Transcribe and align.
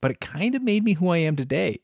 but 0.00 0.10
it 0.10 0.20
kind 0.20 0.54
of 0.54 0.62
made 0.62 0.84
me 0.84 0.94
who 0.94 1.08
I 1.08 1.18
am 1.18 1.36
today. 1.36 1.80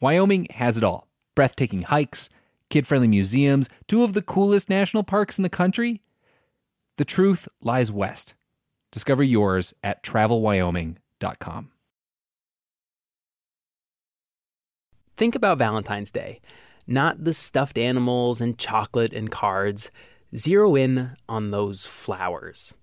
Wyoming 0.00 0.46
has 0.50 0.76
it 0.76 0.84
all 0.84 1.08
breathtaking 1.34 1.82
hikes, 1.82 2.28
kid 2.70 2.86
friendly 2.86 3.08
museums, 3.08 3.68
two 3.88 4.04
of 4.04 4.12
the 4.12 4.22
coolest 4.22 4.68
national 4.68 5.02
parks 5.02 5.38
in 5.38 5.42
the 5.42 5.48
country. 5.48 6.00
The 6.96 7.04
truth 7.04 7.48
lies 7.60 7.90
west. 7.90 8.34
Discover 8.92 9.24
yours 9.24 9.74
at 9.82 10.04
travelwyoming.com. 10.04 11.70
Think 15.16 15.34
about 15.34 15.58
Valentine's 15.58 16.10
Day, 16.10 16.40
not 16.86 17.24
the 17.24 17.32
stuffed 17.32 17.78
animals 17.78 18.40
and 18.40 18.58
chocolate 18.58 19.12
and 19.12 19.30
cards. 19.30 19.90
Zero 20.36 20.74
in 20.74 21.16
on 21.28 21.50
those 21.50 21.86
flowers. 21.86 22.74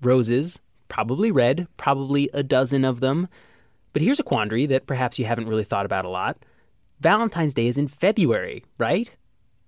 Roses, 0.00 0.60
probably 0.88 1.30
red, 1.30 1.66
probably 1.76 2.30
a 2.32 2.42
dozen 2.42 2.84
of 2.84 3.00
them. 3.00 3.28
But 3.92 4.02
here's 4.02 4.20
a 4.20 4.24
quandary 4.24 4.66
that 4.66 4.86
perhaps 4.86 5.18
you 5.18 5.24
haven't 5.24 5.48
really 5.48 5.64
thought 5.64 5.86
about 5.86 6.04
a 6.04 6.10
lot. 6.10 6.38
Valentine's 7.00 7.54
Day 7.54 7.66
is 7.66 7.78
in 7.78 7.88
February, 7.88 8.64
right? 8.78 9.10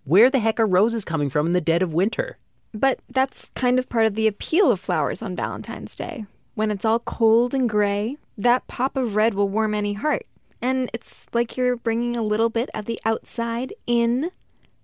Where 0.05 0.31
the 0.31 0.39
heck 0.39 0.61
are 0.61 0.67
roses 0.67 1.05
coming 1.05 1.31
from 1.31 1.47
in 1.47 1.53
the 1.53 1.61
dead 1.61 1.83
of 1.83 1.95
winter? 1.95 2.39
But 2.75 3.01
that's 3.09 3.51
kind 3.55 3.79
of 3.79 3.89
part 3.89 4.07
of 4.07 4.15
the 4.15 4.27
appeal 4.27 4.71
of 4.71 4.81
flowers 4.81 5.23
on 5.23 5.37
Valentine's 5.37 5.97
Day. 5.97 6.27
When 6.55 6.71
it's 6.71 6.85
all 6.85 6.99
cold 7.01 7.55
and 7.55 7.69
gray, 7.69 8.17
that 8.37 8.67
pop 8.67 8.97
of 8.97 9.17
red 9.17 9.35
will 9.35 9.49
warm 9.49 9.75
any 9.75 9.95
heart. 9.95 10.23
And 10.61 10.91
it's 10.93 11.27
like 11.33 11.57
you're 11.57 11.77
bringing 11.77 12.17
a 12.17 12.23
little 12.23 12.51
bit 12.51 12.71
of 12.75 12.85
the 12.85 13.01
outside 13.05 13.73
in. 13.87 14.31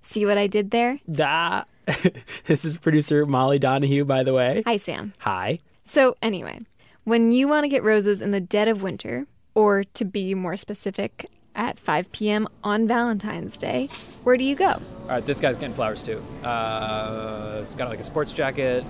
See 0.03 0.27
what 0.27 0.39
I 0.39 0.47
did 0.47 0.71
there? 0.71 1.01
Ah, 1.21 1.65
this 2.47 2.65
is 2.65 2.77
producer 2.77 3.27
Molly 3.27 3.59
Donahue, 3.59 4.05
by 4.05 4.23
the 4.23 4.33
way. 4.33 4.63
Hi, 4.67 4.77
Sam. 4.77 5.15
Hi. 5.19 5.61
So, 5.85 6.17
anyway, 6.21 6.61
when 7.09 7.33
you 7.33 7.49
want 7.49 7.65
to 7.65 7.69
get 7.69 7.83
roses 7.83 8.21
in 8.21 8.33
the 8.33 8.41
dead 8.41 8.69
of 8.69 8.83
winter, 8.83 9.27
or 9.55 9.83
to 9.83 10.05
be 10.05 10.35
more 10.35 10.57
specific, 10.57 11.25
at 11.55 11.79
5 11.79 12.13
p.m. 12.13 12.47
on 12.63 12.87
Valentine's 12.87 13.57
Day, 13.57 13.89
where 14.23 14.37
do 14.37 14.45
you 14.45 14.55
go? 14.55 14.73
All 14.73 15.09
right, 15.09 15.25
this 15.25 15.41
guy's 15.41 15.57
getting 15.57 15.75
flowers 15.75 16.03
too. 16.03 16.23
Uh, 16.45 17.63
it's 17.65 17.75
got 17.75 17.89
like 17.89 17.99
a 17.99 18.05
sports 18.05 18.31
jacket, 18.31 18.85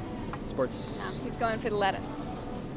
sports. 0.46 1.20
He's 1.24 1.36
going 1.36 1.58
for 1.60 1.70
the 1.70 1.76
lettuce. 1.76 2.10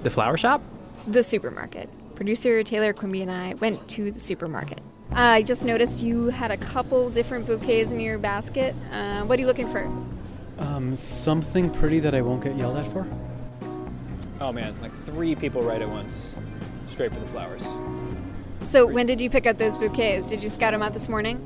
The 0.03 0.09
flower 0.09 0.37
shop? 0.37 0.61
The 1.07 1.23
supermarket. 1.23 1.89
Producer 2.15 2.63
Taylor 2.63 2.93
Quimby 2.93 3.23
and 3.23 3.31
I 3.31 3.55
went 3.55 3.85
to 3.89 4.11
the 4.11 4.19
supermarket. 4.19 4.79
Uh, 5.11 5.15
I 5.19 5.41
just 5.41 5.65
noticed 5.65 6.03
you 6.03 6.27
had 6.27 6.51
a 6.51 6.57
couple 6.57 7.09
different 7.09 7.47
bouquets 7.47 7.91
in 7.91 7.99
your 7.99 8.19
basket. 8.19 8.75
Uh, 8.93 9.23
what 9.23 9.39
are 9.39 9.41
you 9.41 9.47
looking 9.47 9.69
for? 9.69 9.91
Um, 10.59 10.95
something 10.95 11.69
pretty 11.71 11.99
that 11.99 12.13
I 12.13 12.21
won't 12.21 12.43
get 12.43 12.55
yelled 12.55 12.77
at 12.77 12.85
for? 12.85 13.07
Oh 14.41 14.51
man, 14.51 14.75
like 14.81 14.91
three 15.05 15.35
people 15.35 15.61
right 15.61 15.83
at 15.83 15.87
once, 15.87 16.35
straight 16.87 17.13
for 17.13 17.19
the 17.19 17.27
flowers. 17.27 17.63
So, 18.65 18.87
when 18.87 19.05
did 19.05 19.21
you 19.21 19.29
pick 19.29 19.45
up 19.45 19.59
those 19.59 19.77
bouquets? 19.77 20.31
Did 20.31 20.41
you 20.41 20.49
scout 20.49 20.73
them 20.73 20.81
out 20.81 20.93
this 20.93 21.07
morning? 21.07 21.39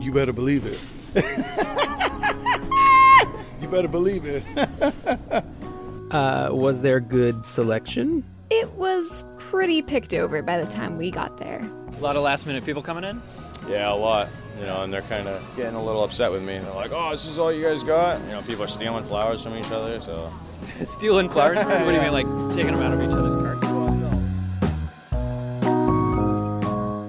You 0.00 0.12
better 0.12 0.32
believe 0.32 0.66
it. 0.66 0.80
you 3.62 3.68
better 3.68 3.86
believe 3.88 4.24
it. 4.26 4.42
Uh, 6.12 6.50
was 6.52 6.82
there 6.82 7.00
good 7.00 7.46
selection? 7.46 8.22
It 8.50 8.70
was 8.72 9.24
pretty 9.38 9.80
picked 9.80 10.12
over 10.12 10.42
by 10.42 10.62
the 10.62 10.70
time 10.70 10.98
we 10.98 11.10
got 11.10 11.38
there. 11.38 11.66
A 11.96 12.00
lot 12.00 12.16
of 12.16 12.22
last 12.22 12.46
minute 12.46 12.66
people 12.66 12.82
coming 12.82 13.02
in. 13.02 13.22
Yeah, 13.66 13.90
a 13.90 13.96
lot. 13.96 14.28
You 14.58 14.66
know, 14.66 14.82
and 14.82 14.92
they're 14.92 15.02
kind 15.02 15.26
of 15.26 15.42
getting 15.56 15.74
a 15.74 15.82
little 15.84 16.04
upset 16.04 16.30
with 16.30 16.42
me. 16.42 16.58
They're 16.58 16.74
like, 16.74 16.92
"Oh, 16.92 17.10
this 17.10 17.26
is 17.26 17.38
all 17.38 17.52
you 17.52 17.62
guys 17.62 17.82
got." 17.82 18.20
You 18.22 18.32
know, 18.32 18.42
people 18.42 18.64
are 18.64 18.68
stealing 18.68 19.04
flowers 19.04 19.42
from 19.42 19.56
each 19.56 19.70
other. 19.70 20.00
So, 20.00 20.32
Stealing 20.84 21.28
flowers? 21.28 21.58
What 21.58 21.78
do 21.86 21.92
you 21.92 22.00
mean, 22.00 22.12
like 22.12 22.26
taking 22.54 22.74
them 22.74 22.82
out 22.82 22.92
of 22.92 23.00
each 23.00 23.10
other's 23.14 23.34
cart? 23.34 23.60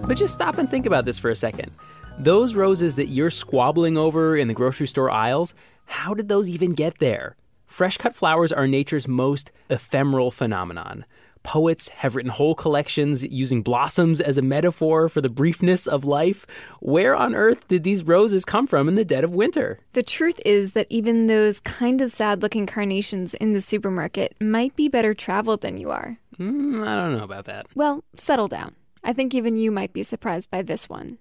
But 0.08 0.18
just 0.18 0.34
stop 0.34 0.58
and 0.58 0.70
think 0.70 0.86
about 0.86 1.06
this 1.06 1.18
for 1.20 1.30
a 1.30 1.36
second. 1.36 1.72
Those 2.20 2.56
roses 2.56 2.96
that 2.98 3.08
you're 3.08 3.30
squabbling 3.30 3.98
over 3.98 4.38
in 4.38 4.48
the 4.48 4.54
grocery 4.54 4.88
store 4.88 5.10
aisles, 5.10 5.54
how 5.86 6.14
did 6.14 6.30
those 6.30 6.50
even 6.50 6.74
get 6.74 7.00
there? 7.00 7.36
Fresh 7.66 7.98
cut 7.98 8.14
flowers 8.14 8.52
are 8.52 8.68
nature's 8.68 9.08
most 9.08 9.52
ephemeral 9.70 10.30
phenomenon. 10.30 11.06
Poets 11.44 11.90
have 11.90 12.16
written 12.16 12.32
whole 12.32 12.56
collections 12.56 13.24
using 13.24 13.62
blossoms 13.62 14.20
as 14.22 14.38
a 14.38 14.42
metaphor 14.42 15.10
for 15.10 15.22
the 15.22 15.30
briefness 15.30 15.88
of 15.88 16.06
life. 16.06 16.46
Where 16.80 17.16
on 17.16 17.36
earth 17.36 17.68
did 17.68 17.84
these 17.84 18.04
roses 18.04 18.46
come 18.46 18.66
from 18.66 18.88
in 18.88 18.96
the 18.96 19.06
dead 19.06 19.24
of 19.24 19.36
winter? 19.36 19.80
The 19.92 20.04
truth 20.04 20.40
is 20.46 20.74
that 20.74 20.88
even 20.90 21.28
those 21.28 21.60
kind 21.60 22.02
of 22.02 22.12
sad 22.12 22.42
looking 22.42 22.66
carnations 22.66 23.34
in 23.34 23.54
the 23.54 23.62
supermarket 23.62 24.36
might 24.40 24.76
be 24.76 24.88
better 24.88 25.14
traveled 25.14 25.62
than 25.62 25.78
you 25.78 25.92
are. 25.92 26.18
Mm, 26.40 26.88
I 26.88 26.96
don't 26.96 27.18
know 27.18 27.24
about 27.24 27.46
that. 27.46 27.66
Well, 27.76 28.04
settle 28.16 28.48
down. 28.48 28.76
I 29.04 29.12
think 29.14 29.36
even 29.36 29.58
you 29.58 29.72
might 29.72 29.92
be 29.92 30.02
surprised 30.02 30.50
by 30.50 30.62
this 30.62 30.88
one. 30.88 31.18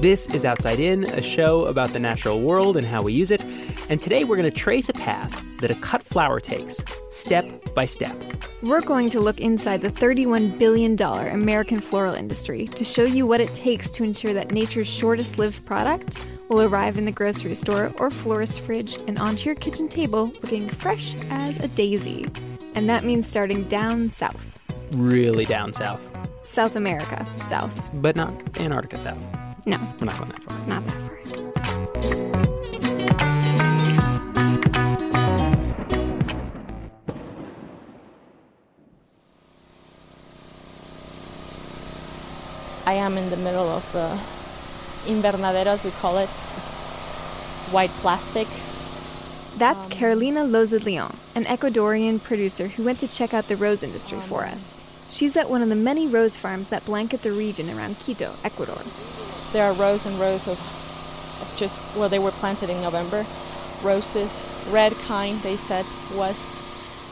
This 0.00 0.28
is 0.28 0.46
Outside 0.46 0.80
In, 0.80 1.04
a 1.04 1.20
show 1.20 1.66
about 1.66 1.90
the 1.90 2.00
natural 2.00 2.40
world 2.40 2.78
and 2.78 2.86
how 2.86 3.02
we 3.02 3.12
use 3.12 3.30
it. 3.30 3.44
And 3.90 4.00
today 4.00 4.24
we're 4.24 4.38
going 4.38 4.50
to 4.50 4.56
trace 4.56 4.88
a 4.88 4.94
path 4.94 5.44
that 5.58 5.70
a 5.70 5.74
cut 5.74 6.02
flower 6.02 6.40
takes, 6.40 6.82
step 7.10 7.46
by 7.74 7.84
step. 7.84 8.16
We're 8.62 8.80
going 8.80 9.10
to 9.10 9.20
look 9.20 9.42
inside 9.42 9.82
the 9.82 9.90
$31 9.90 10.58
billion 10.58 10.98
American 11.02 11.80
floral 11.80 12.14
industry 12.14 12.66
to 12.68 12.82
show 12.82 13.02
you 13.02 13.26
what 13.26 13.42
it 13.42 13.52
takes 13.52 13.90
to 13.90 14.02
ensure 14.02 14.32
that 14.32 14.52
nature's 14.52 14.88
shortest 14.88 15.36
lived 15.36 15.66
product 15.66 16.16
will 16.48 16.62
arrive 16.62 16.96
in 16.96 17.04
the 17.04 17.12
grocery 17.12 17.54
store 17.54 17.92
or 17.98 18.10
florist 18.10 18.62
fridge 18.62 18.98
and 19.06 19.18
onto 19.18 19.50
your 19.50 19.54
kitchen 19.54 19.86
table 19.86 20.32
looking 20.42 20.66
fresh 20.66 21.14
as 21.28 21.60
a 21.60 21.68
daisy. 21.68 22.26
And 22.74 22.88
that 22.88 23.04
means 23.04 23.26
starting 23.26 23.64
down 23.64 24.08
south. 24.08 24.58
Really 24.92 25.44
down 25.44 25.74
south, 25.74 26.16
South 26.46 26.76
America, 26.76 27.26
south. 27.38 27.86
but 28.00 28.16
not 28.16 28.32
Antarctica 28.58 28.96
south. 28.96 29.39
No, 29.70 29.78
We're 30.00 30.06
not 30.06 30.18
going 30.18 30.30
that 30.30 30.42
far. 30.42 30.66
not 30.66 30.84
that 30.84 30.94
far. 30.94 31.10
I 42.84 42.94
am 42.94 43.16
in 43.16 43.30
the 43.30 43.36
middle 43.36 43.68
of 43.68 43.92
the 43.92 44.08
invernadero, 45.08 45.66
as 45.66 45.84
we 45.84 45.92
call 45.92 46.18
it. 46.18 46.24
It's 46.24 47.68
white 47.70 47.90
plastic. 48.02 48.48
That's 49.56 49.84
um, 49.84 49.90
Carolina 49.90 50.40
Loza 50.40 50.84
Leon, 50.84 51.16
an 51.36 51.44
Ecuadorian 51.44 52.20
producer 52.20 52.66
who 52.66 52.82
went 52.84 52.98
to 52.98 53.06
check 53.06 53.32
out 53.32 53.46
the 53.46 53.54
rose 53.54 53.84
industry 53.84 54.18
for 54.18 54.42
um, 54.42 54.50
us. 54.50 54.80
She's 55.12 55.36
at 55.36 55.48
one 55.48 55.62
of 55.62 55.68
the 55.68 55.76
many 55.76 56.08
rose 56.08 56.36
farms 56.36 56.70
that 56.70 56.84
blanket 56.86 57.22
the 57.22 57.30
region 57.30 57.70
around 57.70 58.00
Quito, 58.00 58.32
Ecuador. 58.42 59.29
There 59.52 59.64
are 59.64 59.72
rows 59.74 60.06
and 60.06 60.18
rows 60.20 60.46
of, 60.46 60.58
of 61.42 61.54
just, 61.56 61.96
well, 61.96 62.08
they 62.08 62.20
were 62.20 62.30
planted 62.30 62.70
in 62.70 62.80
November. 62.80 63.24
Roses, 63.82 64.46
red 64.70 64.92
kind, 65.06 65.36
they 65.40 65.56
said, 65.56 65.84
was. 66.14 66.38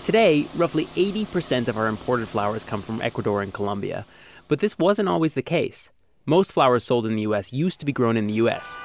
Today, 0.04 0.46
roughly 0.56 0.84
80% 0.86 1.66
of 1.66 1.76
our 1.76 1.88
imported 1.88 2.28
flowers 2.28 2.62
come 2.62 2.80
from 2.80 3.02
Ecuador 3.02 3.42
and 3.42 3.52
Colombia. 3.52 4.06
But 4.46 4.60
this 4.60 4.78
wasn't 4.78 5.08
always 5.08 5.34
the 5.34 5.42
case. 5.42 5.90
Most 6.26 6.52
flowers 6.52 6.84
sold 6.84 7.06
in 7.06 7.16
the 7.16 7.22
US 7.22 7.52
used 7.52 7.80
to 7.80 7.86
be 7.86 7.92
grown 7.92 8.16
in 8.16 8.26
the 8.26 8.34
US. 8.34 8.76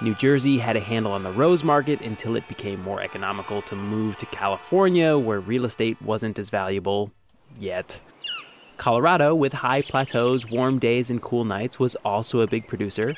New 0.00 0.14
Jersey 0.14 0.58
had 0.58 0.76
a 0.76 0.80
handle 0.80 1.12
on 1.12 1.22
the 1.22 1.32
rose 1.32 1.64
market 1.64 2.00
until 2.02 2.36
it 2.36 2.46
became 2.48 2.80
more 2.82 3.00
economical 3.00 3.62
to 3.62 3.74
move 3.74 4.16
to 4.18 4.26
California, 4.26 5.18
where 5.18 5.40
real 5.40 5.64
estate 5.64 6.00
wasn't 6.02 6.38
as 6.38 6.50
valuable 6.50 7.10
yet. 7.58 7.98
Colorado, 8.76 9.34
with 9.34 9.52
high 9.52 9.82
plateaus, 9.82 10.48
warm 10.50 10.78
days, 10.78 11.10
and 11.10 11.20
cool 11.20 11.44
nights, 11.44 11.78
was 11.78 11.94
also 11.96 12.40
a 12.40 12.46
big 12.46 12.66
producer. 12.66 13.14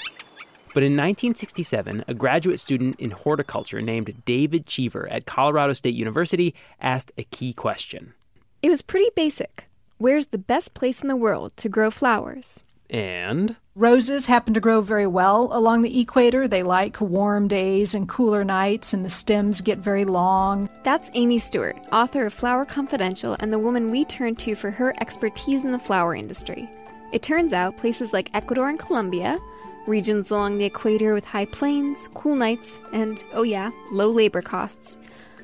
But 0.74 0.82
in 0.82 0.92
1967, 0.92 2.04
a 2.06 2.14
graduate 2.14 2.60
student 2.60 3.00
in 3.00 3.10
horticulture 3.10 3.82
named 3.82 4.22
David 4.24 4.66
Cheever 4.66 5.08
at 5.08 5.26
Colorado 5.26 5.72
State 5.72 5.94
University 5.94 6.54
asked 6.80 7.12
a 7.18 7.24
key 7.24 7.52
question. 7.52 8.14
It 8.62 8.70
was 8.70 8.82
pretty 8.82 9.10
basic. 9.16 9.68
Where's 9.98 10.26
the 10.26 10.38
best 10.38 10.74
place 10.74 11.02
in 11.02 11.08
the 11.08 11.16
world 11.16 11.56
to 11.56 11.68
grow 11.68 11.90
flowers? 11.90 12.62
And 12.90 13.56
Roses 13.78 14.26
happen 14.26 14.54
to 14.54 14.60
grow 14.60 14.80
very 14.80 15.06
well 15.06 15.50
along 15.52 15.82
the 15.82 16.00
equator. 16.00 16.48
They 16.48 16.64
like 16.64 17.00
warm 17.00 17.46
days 17.46 17.94
and 17.94 18.08
cooler 18.08 18.42
nights, 18.42 18.92
and 18.92 19.04
the 19.04 19.08
stems 19.08 19.60
get 19.60 19.78
very 19.78 20.04
long. 20.04 20.68
That's 20.82 21.12
Amy 21.14 21.38
Stewart, 21.38 21.78
author 21.92 22.26
of 22.26 22.34
Flower 22.34 22.64
Confidential, 22.64 23.36
and 23.38 23.52
the 23.52 23.58
woman 23.60 23.92
we 23.92 24.04
turn 24.04 24.34
to 24.34 24.56
for 24.56 24.72
her 24.72 24.92
expertise 25.00 25.62
in 25.62 25.70
the 25.70 25.78
flower 25.78 26.16
industry. 26.16 26.68
It 27.12 27.22
turns 27.22 27.52
out 27.52 27.76
places 27.76 28.12
like 28.12 28.34
Ecuador 28.34 28.68
and 28.68 28.80
Colombia, 28.80 29.38
regions 29.86 30.32
along 30.32 30.58
the 30.58 30.64
equator 30.64 31.14
with 31.14 31.24
high 31.24 31.46
plains, 31.46 32.08
cool 32.14 32.34
nights, 32.34 32.82
and, 32.92 33.22
oh 33.32 33.44
yeah, 33.44 33.70
low 33.92 34.10
labor 34.10 34.42
costs, 34.42 34.98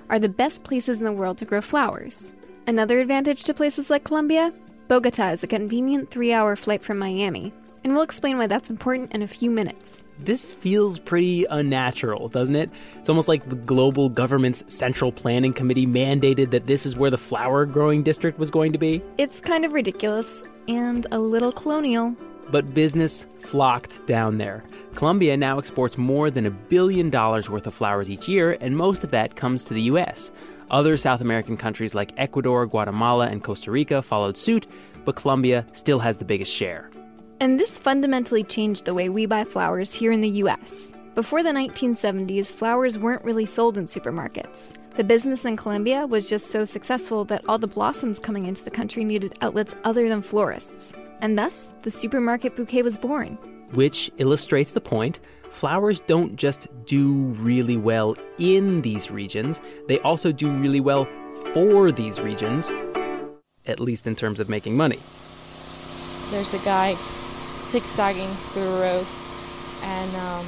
are 0.08 0.19
the 0.19 0.28
best 0.28 0.64
places 0.64 0.98
in 0.98 1.04
the 1.04 1.12
world 1.12 1.38
to 1.38 1.44
grow 1.44 1.60
flowers. 1.60 2.32
Another 2.66 2.98
advantage 2.98 3.44
to 3.44 3.54
places 3.54 3.90
like 3.90 4.02
Colombia 4.02 4.52
Bogota 4.88 5.30
is 5.30 5.44
a 5.44 5.46
convenient 5.46 6.10
three 6.10 6.32
hour 6.32 6.56
flight 6.56 6.82
from 6.82 6.98
Miami, 6.98 7.54
and 7.84 7.92
we'll 7.92 8.02
explain 8.02 8.38
why 8.38 8.46
that's 8.46 8.70
important 8.70 9.12
in 9.12 9.22
a 9.22 9.26
few 9.28 9.50
minutes. 9.50 10.04
this 10.19 10.52
feels 10.52 10.98
pretty 10.98 11.44
unnatural, 11.50 12.28
doesn't 12.28 12.56
it? 12.56 12.70
It's 12.96 13.08
almost 13.08 13.28
like 13.28 13.48
the 13.48 13.56
global 13.56 14.08
government's 14.08 14.64
central 14.69 15.12
planning 15.12 15.52
committee 15.52 15.86
mandated 15.86 16.50
that 16.50 16.66
this 16.66 16.86
is 16.86 16.96
where 16.96 17.10
the 17.10 17.19
flower 17.19 17.66
growing 17.66 18.02
district 18.02 18.38
was 18.38 18.50
going 18.50 18.72
to 18.72 18.78
be. 18.78 19.02
It's 19.19 19.40
kind 19.40 19.64
of 19.64 19.72
ridiculous 19.72 20.42
and 20.66 21.06
a 21.10 21.19
little 21.19 21.52
colonial. 21.52 22.16
But 22.50 22.72
business 22.75 23.26
flocked 23.36 24.06
down 24.06 24.38
there. 24.38 24.64
Colombia 24.94 25.37
now 25.37 25.58
exports 25.58 25.98
more 25.98 26.30
than 26.30 26.46
a 26.46 26.50
billion 26.50 27.10
dollars 27.10 27.50
worth 27.50 27.66
of 27.66 27.75
flowers 27.75 28.08
each 28.08 28.28
year, 28.28 28.56
and 28.60 28.76
most 28.76 29.04
of 29.04 29.10
that 29.10 29.37
comes 29.37 29.64
to 29.64 29.75
the 29.75 29.82
US. 29.82 30.30
Other 30.70 30.96
South 30.96 31.20
American 31.20 31.56
countries 31.56 31.94
like 31.94 32.12
Ecuador, 32.16 32.66
Guatemala, 32.66 33.26
and 33.26 33.42
Costa 33.42 33.70
Rica 33.70 34.00
followed 34.00 34.38
suit, 34.38 34.66
but 35.04 35.16
Colombia 35.16 35.66
still 35.72 35.98
has 35.98 36.16
the 36.16 36.25
biggest 36.25 36.52
share. 36.52 36.90
And 37.40 37.58
this 37.58 37.76
fundamentally 37.76 38.44
changed 38.44 38.84
the 38.84 38.94
way 38.94 39.08
we 39.08 39.26
buy 39.26 39.44
flowers 39.44 39.92
here 39.92 40.12
in 40.12 40.20
the 40.20 40.28
US. 40.44 40.92
Before 41.14 41.42
the 41.42 41.50
1970s, 41.50 42.52
flowers 42.52 42.98
weren't 42.98 43.25
really 43.25 43.46
sold 43.46 43.78
in 43.78 43.86
supermarkets. 43.86 44.76
The 44.96 45.04
business 45.04 45.44
in 45.44 45.56
Colombia 45.56 46.06
was 46.06 46.28
just 46.28 46.48
so 46.48 46.64
successful 46.64 47.25
that 47.26 47.42
all 47.48 47.58
the 47.58 47.66
blossoms 47.66 48.19
coming 48.19 48.46
into 48.46 48.64
the 48.64 48.70
country 48.70 49.04
needed 49.04 49.34
outlets 49.40 49.75
other 49.84 50.08
than 50.08 50.22
florists. 50.22 50.92
And 51.20 51.36
thus, 51.38 51.70
the 51.82 51.90
supermarket 51.90 52.56
bouquet 52.56 52.82
was 52.82 52.96
born. 52.96 53.38
which 53.72 54.10
illustrates 54.19 54.72
the 54.72 54.80
point 54.80 55.20
flowers 55.50 56.00
don't 56.00 56.37
just 56.37 56.69
do 56.84 57.12
really 57.38 57.76
well 57.76 58.16
in 58.38 58.82
these 58.82 59.10
regions, 59.10 59.60
they 59.88 59.98
also 60.00 60.32
do 60.32 60.50
really 60.50 60.80
well 60.80 61.06
for 61.52 61.92
these 61.92 62.20
regions, 62.20 62.70
at 63.66 63.80
least 63.80 64.06
in 64.06 64.14
terms 64.16 64.40
of 64.40 64.48
making 64.48 64.76
money. 64.76 64.98
There's 66.30 66.54
a 66.54 66.64
guy 66.64 66.96
zigzagging 67.64 68.28
through 68.52 68.81
rose 68.81 69.22
and 69.82 70.14
um, 70.16 70.46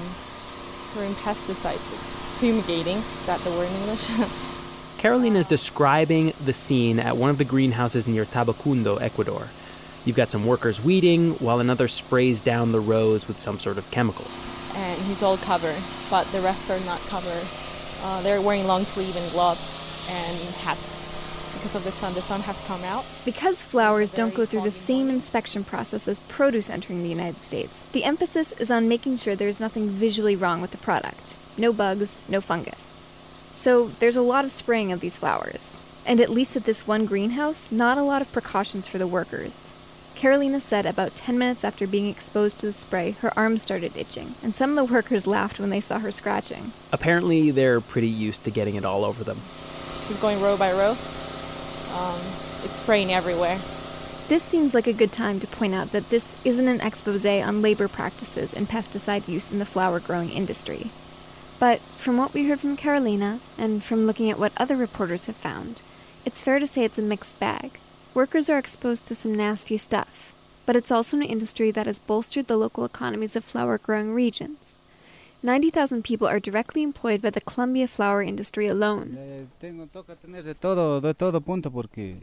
throwing 0.92 1.12
pesticides, 1.14 2.38
fumigating. 2.38 2.96
Is 2.96 3.26
that 3.26 3.40
the 3.40 3.50
word 3.50 3.68
in 3.68 3.76
English? 3.82 4.08
Carolina 4.98 5.38
is 5.38 5.46
describing 5.46 6.32
the 6.44 6.52
scene 6.52 6.98
at 6.98 7.16
one 7.16 7.30
of 7.30 7.38
the 7.38 7.44
greenhouses 7.44 8.08
near 8.08 8.24
Tabacundo, 8.24 9.00
Ecuador. 9.00 9.48
You've 10.04 10.16
got 10.16 10.30
some 10.30 10.46
workers 10.46 10.82
weeding 10.82 11.32
while 11.34 11.60
another 11.60 11.88
sprays 11.88 12.40
down 12.40 12.72
the 12.72 12.80
rows 12.80 13.28
with 13.28 13.38
some 13.38 13.58
sort 13.58 13.76
of 13.76 13.90
chemical. 13.90 14.24
and 14.76 15.02
he's 15.02 15.22
all 15.22 15.36
covered, 15.38 15.76
but 16.10 16.24
the 16.28 16.40
rest 16.40 16.70
are 16.70 16.80
not 16.86 17.00
covered. 17.08 17.44
Uh, 18.04 18.22
they're 18.22 18.40
wearing 18.40 18.66
long 18.66 18.84
sleeve 18.84 19.16
and 19.16 19.30
gloves 19.32 20.06
and 20.10 20.38
hats 20.56 20.95
because 21.66 21.74
of 21.74 21.84
the 21.84 21.90
sun. 21.90 22.14
The 22.14 22.22
sun 22.22 22.40
has 22.42 22.64
come 22.68 22.84
out. 22.84 23.04
Because 23.24 23.60
flowers 23.60 24.12
don't 24.12 24.34
go 24.34 24.46
through 24.46 24.60
the 24.60 24.70
same 24.70 25.08
inspection 25.08 25.64
process 25.64 26.06
as 26.06 26.20
produce 26.20 26.70
entering 26.70 27.02
the 27.02 27.08
United 27.08 27.42
States, 27.42 27.82
the 27.90 28.04
emphasis 28.04 28.52
is 28.52 28.70
on 28.70 28.88
making 28.88 29.16
sure 29.16 29.34
there's 29.34 29.58
nothing 29.58 29.88
visually 29.88 30.36
wrong 30.36 30.60
with 30.60 30.70
the 30.70 30.78
product 30.78 31.34
no 31.58 31.72
bugs, 31.72 32.20
no 32.28 32.40
fungus. 32.40 33.00
So 33.54 33.88
there's 33.98 34.14
a 34.14 34.22
lot 34.22 34.44
of 34.44 34.50
spraying 34.50 34.92
of 34.92 35.00
these 35.00 35.16
flowers. 35.16 35.80
And 36.06 36.20
at 36.20 36.28
least 36.28 36.54
at 36.54 36.64
this 36.64 36.86
one 36.86 37.06
greenhouse, 37.06 37.72
not 37.72 37.96
a 37.96 38.02
lot 38.02 38.20
of 38.20 38.30
precautions 38.30 38.86
for 38.86 38.98
the 38.98 39.06
workers. 39.06 39.70
Carolina 40.14 40.60
said 40.60 40.84
about 40.84 41.16
10 41.16 41.38
minutes 41.38 41.64
after 41.64 41.86
being 41.86 42.08
exposed 42.08 42.58
to 42.58 42.66
the 42.66 42.72
spray, 42.74 43.12
her 43.22 43.32
arms 43.36 43.62
started 43.62 43.96
itching, 43.96 44.34
and 44.42 44.54
some 44.54 44.70
of 44.70 44.76
the 44.76 44.92
workers 44.92 45.26
laughed 45.26 45.58
when 45.58 45.70
they 45.70 45.80
saw 45.80 45.98
her 45.98 46.12
scratching. 46.12 46.72
Apparently, 46.92 47.50
they're 47.50 47.80
pretty 47.80 48.08
used 48.08 48.44
to 48.44 48.50
getting 48.50 48.76
it 48.76 48.84
all 48.84 49.04
over 49.04 49.24
them. 49.24 49.38
He's 50.06 50.20
going 50.20 50.40
row 50.40 50.56
by 50.56 50.72
row. 50.72 50.94
Um, 51.96 52.20
it's 52.62 52.82
spraying 52.82 53.10
everywhere. 53.10 53.56
This 54.28 54.42
seems 54.42 54.74
like 54.74 54.86
a 54.86 54.92
good 54.92 55.12
time 55.12 55.40
to 55.40 55.46
point 55.46 55.74
out 55.74 55.92
that 55.92 56.10
this 56.10 56.44
isn't 56.44 56.68
an 56.68 56.80
expose 56.80 57.24
on 57.24 57.62
labor 57.62 57.88
practices 57.88 58.52
and 58.52 58.68
pesticide 58.68 59.28
use 59.28 59.50
in 59.50 59.60
the 59.60 59.64
flower 59.64 59.98
growing 60.00 60.28
industry. 60.28 60.90
But 61.58 61.78
from 61.78 62.18
what 62.18 62.34
we 62.34 62.48
heard 62.48 62.60
from 62.60 62.76
Carolina, 62.76 63.38
and 63.56 63.82
from 63.82 64.06
looking 64.06 64.28
at 64.28 64.38
what 64.38 64.52
other 64.58 64.76
reporters 64.76 65.24
have 65.24 65.36
found, 65.36 65.80
it's 66.26 66.42
fair 66.42 66.58
to 66.58 66.66
say 66.66 66.84
it's 66.84 66.98
a 66.98 67.02
mixed 67.02 67.40
bag. 67.40 67.78
Workers 68.14 68.50
are 68.50 68.58
exposed 68.58 69.06
to 69.06 69.14
some 69.14 69.34
nasty 69.34 69.78
stuff, 69.78 70.32
but 70.66 70.74
it's 70.74 70.90
also 70.90 71.16
an 71.16 71.22
industry 71.22 71.70
that 71.70 71.86
has 71.86 72.00
bolstered 72.00 72.48
the 72.48 72.56
local 72.58 72.84
economies 72.84 73.36
of 73.36 73.44
flower 73.44 73.78
growing 73.78 74.12
regions. 74.12 74.65
90,000 75.46 76.02
people 76.02 76.26
are 76.26 76.40
directly 76.40 76.82
employed 76.82 77.22
by 77.22 77.30
the 77.30 77.40
Colombia 77.40 77.86
flower 77.86 78.20
industry 78.22 78.66
alone. 78.66 79.16
Eh, 79.18 79.44
Tengo, 79.60 79.86
toca 79.86 80.16
tener 80.16 80.42
de 80.42 80.54
todo, 80.54 81.00
de 81.00 81.14
todo 81.14 81.40
punto 81.40 81.70
porque 81.70 82.16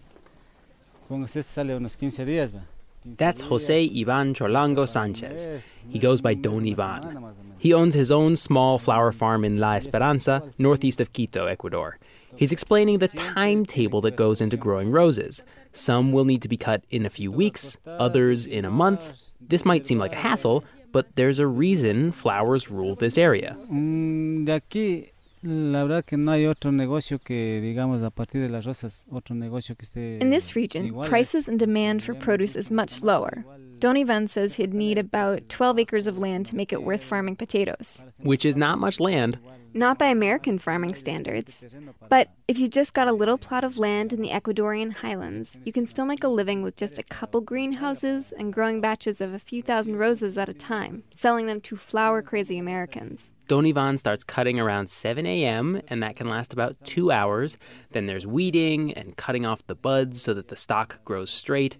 con 1.07 1.23
este 1.23 1.41
sale 1.41 1.75
unos 1.75 1.95
15 1.95 2.25
días. 2.25 2.51
va. 2.53 2.61
15 3.03 3.17
That's 3.17 3.41
Jose 3.43 3.83
Ivan 3.83 4.33
Cholango 4.33 4.85
Sanchez. 4.87 5.47
He 5.89 5.99
goes 5.99 6.21
by 6.21 6.33
Don 6.35 6.65
Ivan. 6.67 7.01
semana 7.01 7.19
más 7.21 7.33
o 7.39 7.43
menos. 7.43 7.59
He 7.59 7.73
owns 7.73 7.95
his 7.95 8.11
own 8.11 8.35
small 8.35 8.77
flower 8.77 9.11
farm 9.13 9.43
in 9.45 9.57
La 9.57 9.75
Esperanza, 9.75 10.41
northeast 10.57 10.99
of 11.01 11.11
Quito, 11.13 11.45
Ecuador. 11.47 11.97
He's 12.35 12.51
explaining 12.51 12.97
the 12.99 13.07
timetable 13.09 14.01
that 14.01 14.15
goes 14.15 14.41
into 14.41 14.57
growing 14.57 14.91
roses. 14.91 15.43
Some 15.71 16.11
will 16.11 16.25
need 16.25 16.41
to 16.41 16.49
be 16.49 16.57
cut 16.57 16.83
in 16.89 17.05
a 17.05 17.09
few 17.09 17.31
weeks, 17.31 17.77
others 17.85 18.45
in 18.47 18.65
a 18.65 18.69
month. 18.71 19.33
This 19.39 19.63
might 19.63 19.85
seem 19.85 19.99
like 19.99 20.13
a 20.13 20.17
hassle, 20.27 20.63
but 20.93 21.15
there's 21.15 21.39
a 21.39 21.47
reason 21.47 22.13
flowers 22.13 22.69
rule 22.71 22.95
this 22.95 23.17
area. 23.17 23.57
Mm, 23.69 24.45
de 24.45 24.53
aquí, 24.53 25.09
la 25.41 25.83
verdad 25.83 26.05
que 26.05 26.15
no 26.15 26.31
hay 26.31 26.45
otro 26.45 26.71
negocio 26.71 27.19
que, 27.19 27.59
digamos, 27.61 28.01
a 28.03 28.11
partir 28.11 28.41
de 28.41 28.49
las 28.49 28.65
rosas, 28.65 29.05
otro 29.11 29.35
negocio 29.35 29.75
que 29.75 29.85
esté. 29.85 30.21
In 30.21 30.29
this 30.29 30.55
region, 30.55 30.85
eh. 30.85 31.07
prices 31.09 31.49
and 31.49 31.59
demand 31.59 32.01
for 32.01 32.15
produce 32.15 32.55
is 32.55 32.71
much 32.71 33.01
lower. 33.01 33.43
Don 33.83 33.97
Ivan 33.97 34.29
says 34.29 34.55
he'd 34.55 34.73
need 34.73 34.97
about 34.97 35.49
12 35.49 35.77
acres 35.77 36.07
of 36.07 36.17
land 36.17 36.45
to 36.45 36.55
make 36.55 36.71
it 36.71 36.83
worth 36.83 37.03
farming 37.03 37.35
potatoes. 37.35 38.05
Which 38.17 38.45
is 38.45 38.55
not 38.55 38.79
much 38.79 39.01
land. 39.01 39.39
Not 39.73 39.99
by 39.99 40.05
American 40.05 40.57
farming 40.57 40.95
standards. 40.95 41.65
But 42.07 42.29
if 42.47 42.57
you 42.57 42.69
just 42.69 42.93
got 42.93 43.09
a 43.09 43.11
little 43.11 43.37
plot 43.37 43.65
of 43.65 43.77
land 43.77 44.13
in 44.13 44.21
the 44.21 44.29
Ecuadorian 44.29 44.93
highlands, 44.93 45.59
you 45.65 45.73
can 45.73 45.85
still 45.85 46.05
make 46.05 46.23
a 46.23 46.29
living 46.29 46.61
with 46.61 46.77
just 46.77 46.97
a 46.97 47.03
couple 47.03 47.41
greenhouses 47.41 48.31
and 48.31 48.53
growing 48.53 48.79
batches 48.79 49.19
of 49.19 49.33
a 49.33 49.37
few 49.37 49.61
thousand 49.61 49.97
roses 49.97 50.37
at 50.37 50.47
a 50.47 50.53
time, 50.53 51.03
selling 51.13 51.47
them 51.47 51.59
to 51.59 51.75
flower 51.75 52.21
crazy 52.21 52.57
Americans. 52.57 53.35
Don 53.49 53.65
Ivan 53.65 53.97
starts 53.97 54.23
cutting 54.23 54.61
around 54.61 54.91
7 54.91 55.25
a.m., 55.25 55.81
and 55.89 56.01
that 56.01 56.15
can 56.15 56.29
last 56.29 56.53
about 56.53 56.77
two 56.85 57.11
hours. 57.11 57.57
Then 57.91 58.05
there's 58.05 58.25
weeding 58.25 58.93
and 58.93 59.17
cutting 59.17 59.45
off 59.45 59.67
the 59.67 59.75
buds 59.75 60.21
so 60.21 60.33
that 60.35 60.47
the 60.47 60.55
stalk 60.55 61.03
grows 61.03 61.31
straight. 61.31 61.75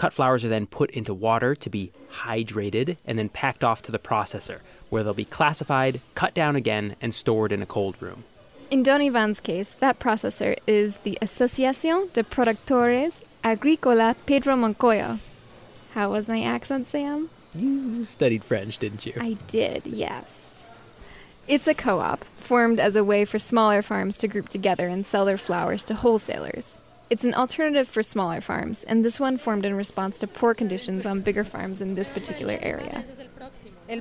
Cut 0.00 0.14
flowers 0.14 0.46
are 0.46 0.48
then 0.48 0.66
put 0.66 0.90
into 0.92 1.12
water 1.12 1.54
to 1.56 1.68
be 1.68 1.92
hydrated 2.10 2.96
and 3.04 3.18
then 3.18 3.28
packed 3.28 3.62
off 3.62 3.82
to 3.82 3.92
the 3.92 3.98
processor, 3.98 4.60
where 4.88 5.04
they'll 5.04 5.12
be 5.12 5.26
classified, 5.26 6.00
cut 6.14 6.32
down 6.32 6.56
again, 6.56 6.96
and 7.02 7.14
stored 7.14 7.52
in 7.52 7.60
a 7.60 7.66
cold 7.66 8.00
room. 8.00 8.24
In 8.70 8.82
Don 8.82 9.02
Ivan's 9.02 9.40
case, 9.40 9.74
that 9.74 9.98
processor 9.98 10.56
is 10.66 10.96
the 11.04 11.18
Asociación 11.20 12.10
de 12.14 12.22
Productores 12.22 13.20
Agrícola 13.44 14.16
Pedro 14.24 14.56
Moncayo. 14.56 15.18
How 15.92 16.10
was 16.12 16.30
my 16.30 16.42
accent, 16.44 16.88
Sam? 16.88 17.28
You 17.54 18.06
studied 18.06 18.42
French, 18.42 18.78
didn't 18.78 19.04
you? 19.04 19.12
I 19.20 19.36
did, 19.48 19.86
yes. 19.86 20.64
It's 21.46 21.68
a 21.68 21.74
co 21.74 22.00
op 22.00 22.24
formed 22.38 22.80
as 22.80 22.96
a 22.96 23.04
way 23.04 23.26
for 23.26 23.38
smaller 23.38 23.82
farms 23.82 24.16
to 24.16 24.28
group 24.28 24.48
together 24.48 24.88
and 24.88 25.04
sell 25.04 25.26
their 25.26 25.36
flowers 25.36 25.84
to 25.84 25.94
wholesalers. 25.94 26.80
It's 27.10 27.24
an 27.24 27.34
alternative 27.34 27.88
for 27.88 28.04
smaller 28.04 28.40
farms, 28.40 28.84
and 28.84 29.04
this 29.04 29.18
one 29.18 29.36
formed 29.36 29.66
in 29.66 29.74
response 29.74 30.16
to 30.20 30.28
poor 30.28 30.54
conditions 30.54 31.04
on 31.04 31.22
bigger 31.22 31.42
farms 31.42 31.80
in 31.80 31.96
this 31.96 32.08
particular 32.08 32.56
area. 32.62 33.04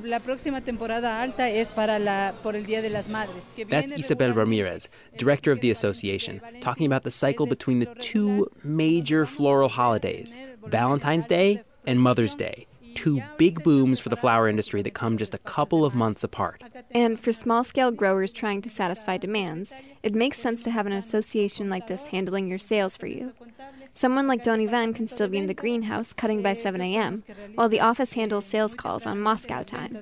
La 0.04 0.20
próxima 0.20 0.62
temporada 0.62 1.20
alta 1.20 1.50
es 1.50 1.72
para 1.72 1.98
la, 1.98 2.34
por 2.44 2.56
el 2.56 2.64
Día 2.66 2.84
de 2.84 2.90
las 2.90 3.10
Madres. 3.10 3.52
que 3.56 3.66
That's 3.66 3.92
Isabel 3.94 4.34
Ramirez, 4.34 4.90
director 5.18 5.52
of 5.52 5.62
the 5.62 5.72
association, 5.72 6.40
talking 6.62 6.86
about 6.86 7.02
the 7.02 7.10
cycle 7.10 7.48
between 7.48 7.80
the 7.80 7.88
two 7.96 8.48
major 8.64 9.26
floral 9.26 9.70
holidays 9.70 10.38
Valentine's 10.68 11.26
Day 11.26 11.64
and 11.88 12.00
Mother's 12.00 12.36
Day. 12.36 12.68
Two 13.00 13.24
big 13.38 13.64
booms 13.64 14.02
for 14.02 14.10
the 14.10 14.18
flower 14.18 14.50
industry 14.50 14.82
that 14.82 14.94
come 14.94 15.18
just 15.18 15.34
a 15.34 15.38
couple 15.38 15.86
of 15.86 15.96
months 15.96 16.22
apart. 16.22 16.62
And 16.92 17.18
for 17.18 17.32
small 17.32 17.64
scale 17.64 17.92
growers 17.92 18.34
trying 18.34 18.62
to 18.64 18.70
satisfy 18.70 19.16
demands, 19.16 19.74
it 20.04 20.14
makes 20.14 20.38
sense 20.38 20.64
to 20.64 20.72
have 20.72 20.86
an 20.86 20.92
association 20.92 21.70
like 21.70 21.88
this 21.88 22.08
handling 22.08 22.50
your 22.50 22.58
sales 22.58 22.98
for 22.98 23.08
you. 23.08 23.32
Someone 23.94 24.28
like 24.28 24.44
Don 24.44 24.60
Ivan 24.60 24.94
can 24.94 25.08
still 25.08 25.30
be 25.30 25.38
in 25.38 25.46
the 25.46 25.54
greenhouse 25.54 26.12
cutting 26.12 26.42
by 26.42 26.54
7 26.54 26.82
a.m., 26.82 27.24
while 27.56 27.70
the 27.70 27.80
office 27.80 28.14
handles 28.14 28.46
sales 28.46 28.76
calls 28.76 29.06
on 29.06 29.22
Moscow 29.22 29.64
time. 29.64 29.98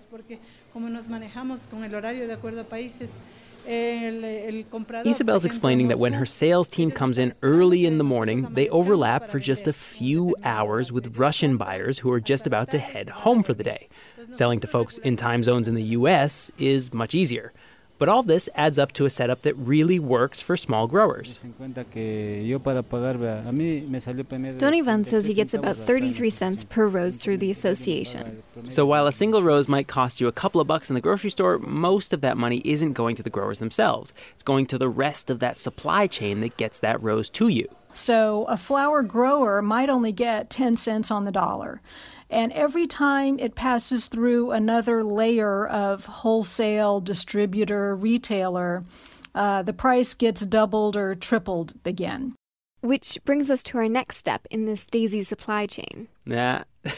Porque 3.68 3.90
como 3.90 4.08
nos 4.08 4.22
manejamos 4.22 4.22
con 4.22 4.24
el 4.24 4.24
horario 4.24 4.54
de 4.54 4.62
acuerdo 4.62 4.64
a 4.64 4.64
países, 4.64 4.64
el, 4.64 4.64
el 4.64 4.66
comprador, 4.66 5.08
Isabel's 5.08 5.46
explaining 5.46 5.88
that 5.90 6.00
when 6.00 6.14
her 6.14 6.26
sales 6.26 6.68
team 6.68 6.92
comes 6.92 7.18
in 7.18 7.34
early 7.42 7.86
in 7.86 7.98
the 7.98 8.04
morning, 8.04 8.48
they 8.54 8.70
overlap 8.70 9.28
for 9.28 9.40
just 9.40 9.68
a 9.68 9.74
few 9.74 10.36
hours 10.44 10.92
with 10.92 11.18
Russian 11.18 11.58
buyers 11.58 12.00
who 12.00 12.12
are 12.12 12.22
just 12.22 12.48
about 12.48 12.72
to 12.72 12.80
head 12.80 13.10
home 13.10 13.44
for 13.44 13.54
the 13.54 13.64
day. 13.64 13.88
Selling 14.32 14.60
to 14.62 14.68
folks 14.68 14.98
in 15.00 15.16
time 15.16 15.44
zones 15.44 15.68
in 15.68 15.76
the 15.76 15.84
US 15.98 16.52
is 16.58 16.94
much 16.94 17.14
easier. 17.16 17.54
But 18.00 18.10
all 18.10 18.22
this 18.22 18.48
adds 18.56 18.78
up 18.78 18.92
to 18.94 19.06
a 19.06 19.10
setup 19.10 19.42
that 19.42 19.56
really 19.56 20.00
works 20.00 20.40
for 20.40 20.56
small 20.56 20.88
growers. 20.88 21.44
En 21.44 21.54
cuenta 21.54 21.84
que 21.84 22.44
yo 22.46 22.60
para 22.60 22.84
pagar, 22.84 23.18
vea, 23.18 23.44
a 23.48 23.52
mí 23.52 23.88
me 23.88 24.00
salió 24.00 24.24
promedio 24.24 24.54
de 24.54 24.60
Don 24.60 24.74
Ivan 24.74 25.04
says 25.04 25.26
he 25.26 25.34
gets 25.34 25.54
about 25.54 25.78
33 25.78 26.30
cents 26.30 26.64
per 26.64 26.88
rose 26.88 27.18
through 27.18 27.38
the 27.38 27.50
association. 27.50 28.44
So 28.70 28.86
while 28.86 29.08
a 29.08 29.12
single 29.12 29.42
rose 29.42 29.68
might 29.68 29.88
cost 29.88 30.22
you 30.22 30.28
a 30.28 30.32
couple 30.32 30.62
of 30.62 30.68
bucks 30.68 30.90
in 30.90 30.94
the 30.94 31.02
grocery 31.02 31.32
store, 31.32 31.58
most 31.58 32.14
of 32.14 32.22
that 32.22 32.38
money 32.38 32.62
isn't 32.64 32.94
going 32.94 33.16
to 33.16 33.24
the 33.24 33.32
growers 33.32 33.60
themselves. 33.60 34.14
It's 34.34 34.44
going 34.44 34.68
to 34.68 34.78
the 34.78 34.90
rest 34.90 35.30
of 35.30 35.40
that 35.40 35.58
supply 35.58 36.06
chain 36.08 36.42
that 36.42 36.58
gets 36.58 36.80
that 36.80 37.02
rose 37.02 37.30
to 37.32 37.48
you. 37.48 37.68
So 37.94 38.46
a 38.48 38.58
flower 38.58 39.02
grower 39.02 39.64
might 39.64 39.90
only 39.90 40.12
get 40.12 40.52
10 40.52 40.78
cents 40.78 41.10
on 41.10 41.26
the 41.26 41.32
dollar. 41.32 41.82
And 42.30 42.52
every 42.54 42.88
time 42.88 43.40
it 43.40 43.56
passes 43.56 44.08
through 44.08 44.52
another 44.52 45.04
layer 45.04 45.68
of 45.68 46.06
wholesale, 46.06 47.00
distributor, 47.00 47.96
retailer, 47.96 48.84
uh, 49.34 49.62
the 49.64 49.74
price 49.74 50.14
gets 50.14 50.42
doubled 50.46 50.98
or 50.98 51.16
tripled 51.16 51.74
again. 51.86 52.36
Which 52.82 53.18
brings 53.24 53.50
us 53.50 53.64
to 53.64 53.78
our 53.78 53.90
next 53.90 54.18
step 54.18 54.46
in 54.52 54.66
this 54.66 54.86
daisy 54.86 55.24
supply 55.24 55.66
chain. 55.66 56.08
Yeah. 56.26 56.64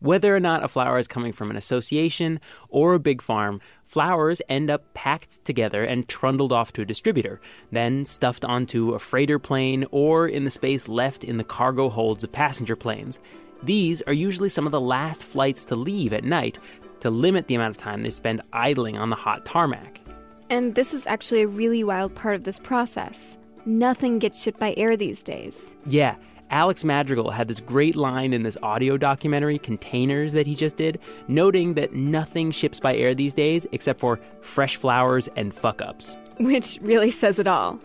Whether 0.00 0.34
or 0.34 0.40
not 0.40 0.64
a 0.64 0.68
flower 0.68 0.98
is 0.98 1.06
coming 1.06 1.32
from 1.32 1.50
an 1.50 1.56
association 1.56 2.40
or 2.70 2.94
a 2.94 2.98
big 2.98 3.20
farm, 3.20 3.60
flowers 3.84 4.40
end 4.48 4.70
up 4.70 4.94
packed 4.94 5.44
together 5.44 5.84
and 5.84 6.08
trundled 6.08 6.52
off 6.52 6.72
to 6.72 6.82
a 6.82 6.86
distributor, 6.86 7.38
then 7.70 8.06
stuffed 8.06 8.44
onto 8.44 8.94
a 8.94 8.98
freighter 8.98 9.38
plane 9.38 9.84
or 9.90 10.26
in 10.26 10.44
the 10.44 10.50
space 10.50 10.88
left 10.88 11.22
in 11.22 11.36
the 11.36 11.44
cargo 11.44 11.90
holds 11.90 12.24
of 12.24 12.32
passenger 12.32 12.76
planes. 12.76 13.20
These 13.62 14.02
are 14.02 14.12
usually 14.12 14.48
some 14.48 14.66
of 14.66 14.72
the 14.72 14.80
last 14.80 15.24
flights 15.24 15.64
to 15.66 15.76
leave 15.76 16.12
at 16.12 16.24
night 16.24 16.58
to 17.00 17.10
limit 17.10 17.46
the 17.46 17.54
amount 17.54 17.76
of 17.76 17.82
time 17.82 18.02
they 18.02 18.10
spend 18.10 18.42
idling 18.52 18.96
on 18.96 19.10
the 19.10 19.16
hot 19.16 19.44
tarmac. 19.44 20.00
And 20.48 20.74
this 20.74 20.92
is 20.92 21.06
actually 21.06 21.42
a 21.42 21.48
really 21.48 21.84
wild 21.84 22.14
part 22.14 22.34
of 22.34 22.44
this 22.44 22.58
process. 22.58 23.36
Nothing 23.64 24.18
gets 24.18 24.42
shipped 24.42 24.58
by 24.58 24.74
air 24.76 24.96
these 24.96 25.22
days. 25.22 25.76
Yeah, 25.86 26.16
Alex 26.50 26.82
Madrigal 26.82 27.30
had 27.30 27.46
this 27.46 27.60
great 27.60 27.94
line 27.94 28.32
in 28.32 28.42
this 28.42 28.56
audio 28.62 28.96
documentary, 28.96 29.58
Containers, 29.58 30.32
that 30.32 30.46
he 30.46 30.56
just 30.56 30.76
did, 30.76 30.98
noting 31.28 31.74
that 31.74 31.92
nothing 31.94 32.50
ships 32.50 32.80
by 32.80 32.96
air 32.96 33.14
these 33.14 33.34
days 33.34 33.66
except 33.70 34.00
for 34.00 34.18
fresh 34.40 34.76
flowers 34.76 35.28
and 35.36 35.54
fuck 35.54 35.80
ups. 35.80 36.18
Which 36.38 36.78
really 36.82 37.10
says 37.10 37.38
it 37.38 37.46
all. 37.46 37.78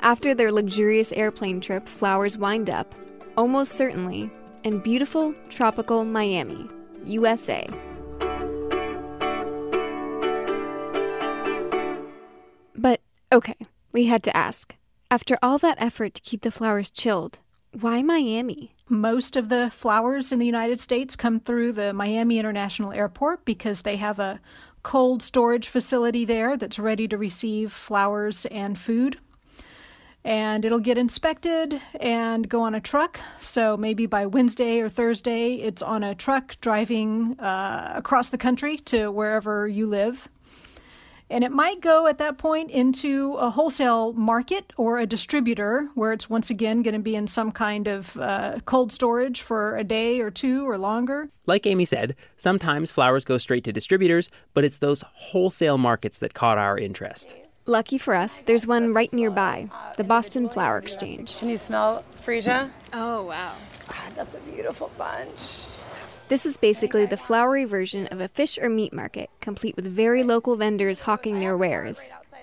After 0.00 0.34
their 0.34 0.52
luxurious 0.52 1.12
airplane 1.12 1.60
trip, 1.60 1.88
flowers 1.88 2.38
wind 2.38 2.70
up, 2.70 2.94
almost 3.36 3.72
certainly, 3.72 4.30
in 4.64 4.78
beautiful, 4.78 5.34
tropical 5.50 6.04
Miami, 6.04 6.66
USA. 7.04 7.68
But, 12.74 13.00
okay, 13.30 13.56
we 13.92 14.06
had 14.06 14.22
to 14.24 14.36
ask. 14.36 14.74
After 15.10 15.38
all 15.42 15.58
that 15.58 15.80
effort 15.80 16.14
to 16.14 16.22
keep 16.22 16.42
the 16.42 16.50
flowers 16.50 16.90
chilled, 16.90 17.38
why 17.72 18.02
Miami? 18.02 18.74
Most 18.88 19.36
of 19.36 19.48
the 19.48 19.70
flowers 19.70 20.32
in 20.32 20.38
the 20.38 20.46
United 20.46 20.80
States 20.80 21.14
come 21.14 21.40
through 21.40 21.72
the 21.72 21.92
Miami 21.92 22.38
International 22.38 22.92
Airport 22.92 23.44
because 23.44 23.82
they 23.82 23.96
have 23.96 24.18
a 24.18 24.40
cold 24.82 25.22
storage 25.22 25.68
facility 25.68 26.24
there 26.24 26.56
that's 26.56 26.78
ready 26.78 27.08
to 27.08 27.18
receive 27.18 27.72
flowers 27.72 28.46
and 28.46 28.78
food. 28.78 29.18
And 30.24 30.64
it'll 30.64 30.78
get 30.78 30.96
inspected 30.96 31.80
and 32.00 32.48
go 32.48 32.62
on 32.62 32.74
a 32.74 32.80
truck. 32.80 33.20
So 33.40 33.76
maybe 33.76 34.06
by 34.06 34.24
Wednesday 34.24 34.80
or 34.80 34.88
Thursday, 34.88 35.56
it's 35.56 35.82
on 35.82 36.02
a 36.02 36.14
truck 36.14 36.58
driving 36.62 37.38
uh, 37.38 37.92
across 37.94 38.30
the 38.30 38.38
country 38.38 38.78
to 38.78 39.10
wherever 39.10 39.68
you 39.68 39.86
live. 39.86 40.28
And 41.30 41.42
it 41.42 41.52
might 41.52 41.80
go 41.80 42.06
at 42.06 42.18
that 42.18 42.38
point 42.38 42.70
into 42.70 43.34
a 43.34 43.50
wholesale 43.50 44.12
market 44.12 44.72
or 44.76 44.98
a 44.98 45.06
distributor 45.06 45.88
where 45.94 46.12
it's 46.12 46.28
once 46.28 46.50
again 46.50 46.82
going 46.82 46.94
to 46.94 47.00
be 47.00 47.16
in 47.16 47.26
some 47.26 47.50
kind 47.50 47.88
of 47.88 48.16
uh, 48.18 48.60
cold 48.66 48.92
storage 48.92 49.40
for 49.40 49.76
a 49.76 49.84
day 49.84 50.20
or 50.20 50.30
two 50.30 50.68
or 50.68 50.76
longer. 50.78 51.30
Like 51.46 51.66
Amy 51.66 51.86
said, 51.86 52.14
sometimes 52.36 52.90
flowers 52.90 53.24
go 53.24 53.38
straight 53.38 53.64
to 53.64 53.72
distributors, 53.72 54.28
but 54.52 54.64
it's 54.64 54.76
those 54.78 55.02
wholesale 55.12 55.78
markets 55.78 56.18
that 56.18 56.34
caught 56.34 56.58
our 56.58 56.78
interest. 56.78 57.34
Lucky 57.66 57.96
for 57.96 58.14
us, 58.14 58.40
there's 58.40 58.66
one 58.66 58.92
right 58.92 59.10
nearby 59.10 59.70
the 59.96 60.04
Boston 60.04 60.50
Flower 60.50 60.76
Exchange. 60.76 61.38
Can 61.38 61.48
you 61.48 61.56
smell 61.56 62.04
freesia? 62.14 62.68
Oh, 62.92 63.24
wow. 63.24 63.54
God, 63.88 64.12
that's 64.14 64.34
a 64.34 64.40
beautiful 64.40 64.90
bunch. 64.98 65.64
This 66.28 66.44
is 66.44 66.58
basically 66.58 67.06
the 67.06 67.16
flowery 67.16 67.64
version 67.64 68.06
of 68.08 68.20
a 68.20 68.28
fish 68.28 68.58
or 68.58 68.68
meat 68.68 68.92
market, 68.92 69.30
complete 69.40 69.76
with 69.76 69.86
very 69.86 70.22
local 70.22 70.56
vendors 70.56 71.00
hawking 71.00 71.40
their 71.40 71.56
wares. 71.56 71.98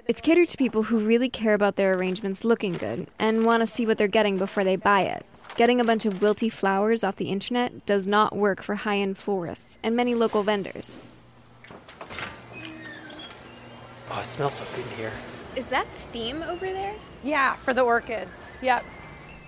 It's 0.08 0.22
catered 0.22 0.48
to 0.50 0.58
people 0.58 0.84
who 0.84 0.98
really 0.98 1.30
care 1.30 1.54
about 1.54 1.76
their 1.76 1.94
arrangements 1.94 2.44
looking 2.44 2.74
good 2.74 3.08
and 3.20 3.46
want 3.46 3.62
to 3.62 3.68
see 3.68 3.86
what 3.86 4.00
they're 4.00 4.08
getting 4.08 4.40
before 4.40 4.64
they 4.64 4.76
buy 4.76 5.02
it. 5.02 5.24
Getting 5.56 5.80
a 5.80 5.84
bunch 5.84 6.08
of 6.08 6.16
wilty 6.16 6.52
flowers 6.52 7.04
off 7.04 7.18
the 7.18 7.30
internet 7.30 7.86
does 7.86 8.08
not 8.08 8.36
work 8.36 8.64
for 8.64 8.74
high 8.74 8.98
end 8.98 9.20
florists 9.20 9.78
and 9.84 9.96
many 9.96 10.16
local 10.16 10.42
vendors. 10.42 11.04
Oh, 14.14 14.20
it 14.20 14.26
smells 14.26 14.56
so 14.56 14.66
good 14.76 14.86
in 14.86 14.98
here. 14.98 15.12
Is 15.56 15.66
that 15.68 15.94
steam 15.96 16.44
over 16.44 16.66
there? 16.66 16.96
Yeah, 17.24 17.56
for 17.56 17.74
the 17.74 17.82
orchids. 17.82 18.46
Yep. 18.62 18.84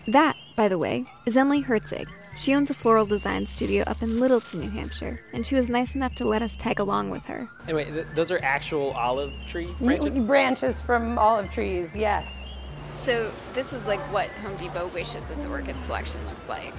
That, 0.07 0.37
by 0.55 0.67
the 0.69 0.77
way, 0.77 1.05
is 1.25 1.35
Emily 1.35 1.61
Herzig. 1.63 2.07
She 2.37 2.55
owns 2.55 2.71
a 2.71 2.73
floral 2.73 3.05
design 3.05 3.45
studio 3.45 3.83
up 3.85 4.01
in 4.01 4.19
Littleton, 4.19 4.61
New 4.61 4.69
Hampshire, 4.69 5.21
and 5.33 5.45
she 5.45 5.55
was 5.55 5.69
nice 5.69 5.95
enough 5.95 6.15
to 6.15 6.25
let 6.25 6.41
us 6.41 6.55
tag 6.55 6.79
along 6.79 7.09
with 7.09 7.25
her. 7.25 7.47
Anyway, 7.65 7.85
th- 7.85 8.07
those 8.15 8.31
are 8.31 8.39
actual 8.41 8.91
olive 8.91 9.33
tree 9.45 9.73
Branches? 9.79 10.23
branches 10.23 10.81
from 10.81 11.17
olive 11.19 11.51
trees, 11.51 11.95
yes. 11.95 12.53
So, 12.91 13.31
this 13.53 13.71
is 13.73 13.85
like 13.85 13.99
what 14.11 14.29
Home 14.43 14.55
Depot 14.55 14.87
wishes 14.87 15.29
its 15.29 15.45
orchid 15.45 15.81
selection 15.83 16.25
looked 16.25 16.49
like. 16.49 16.73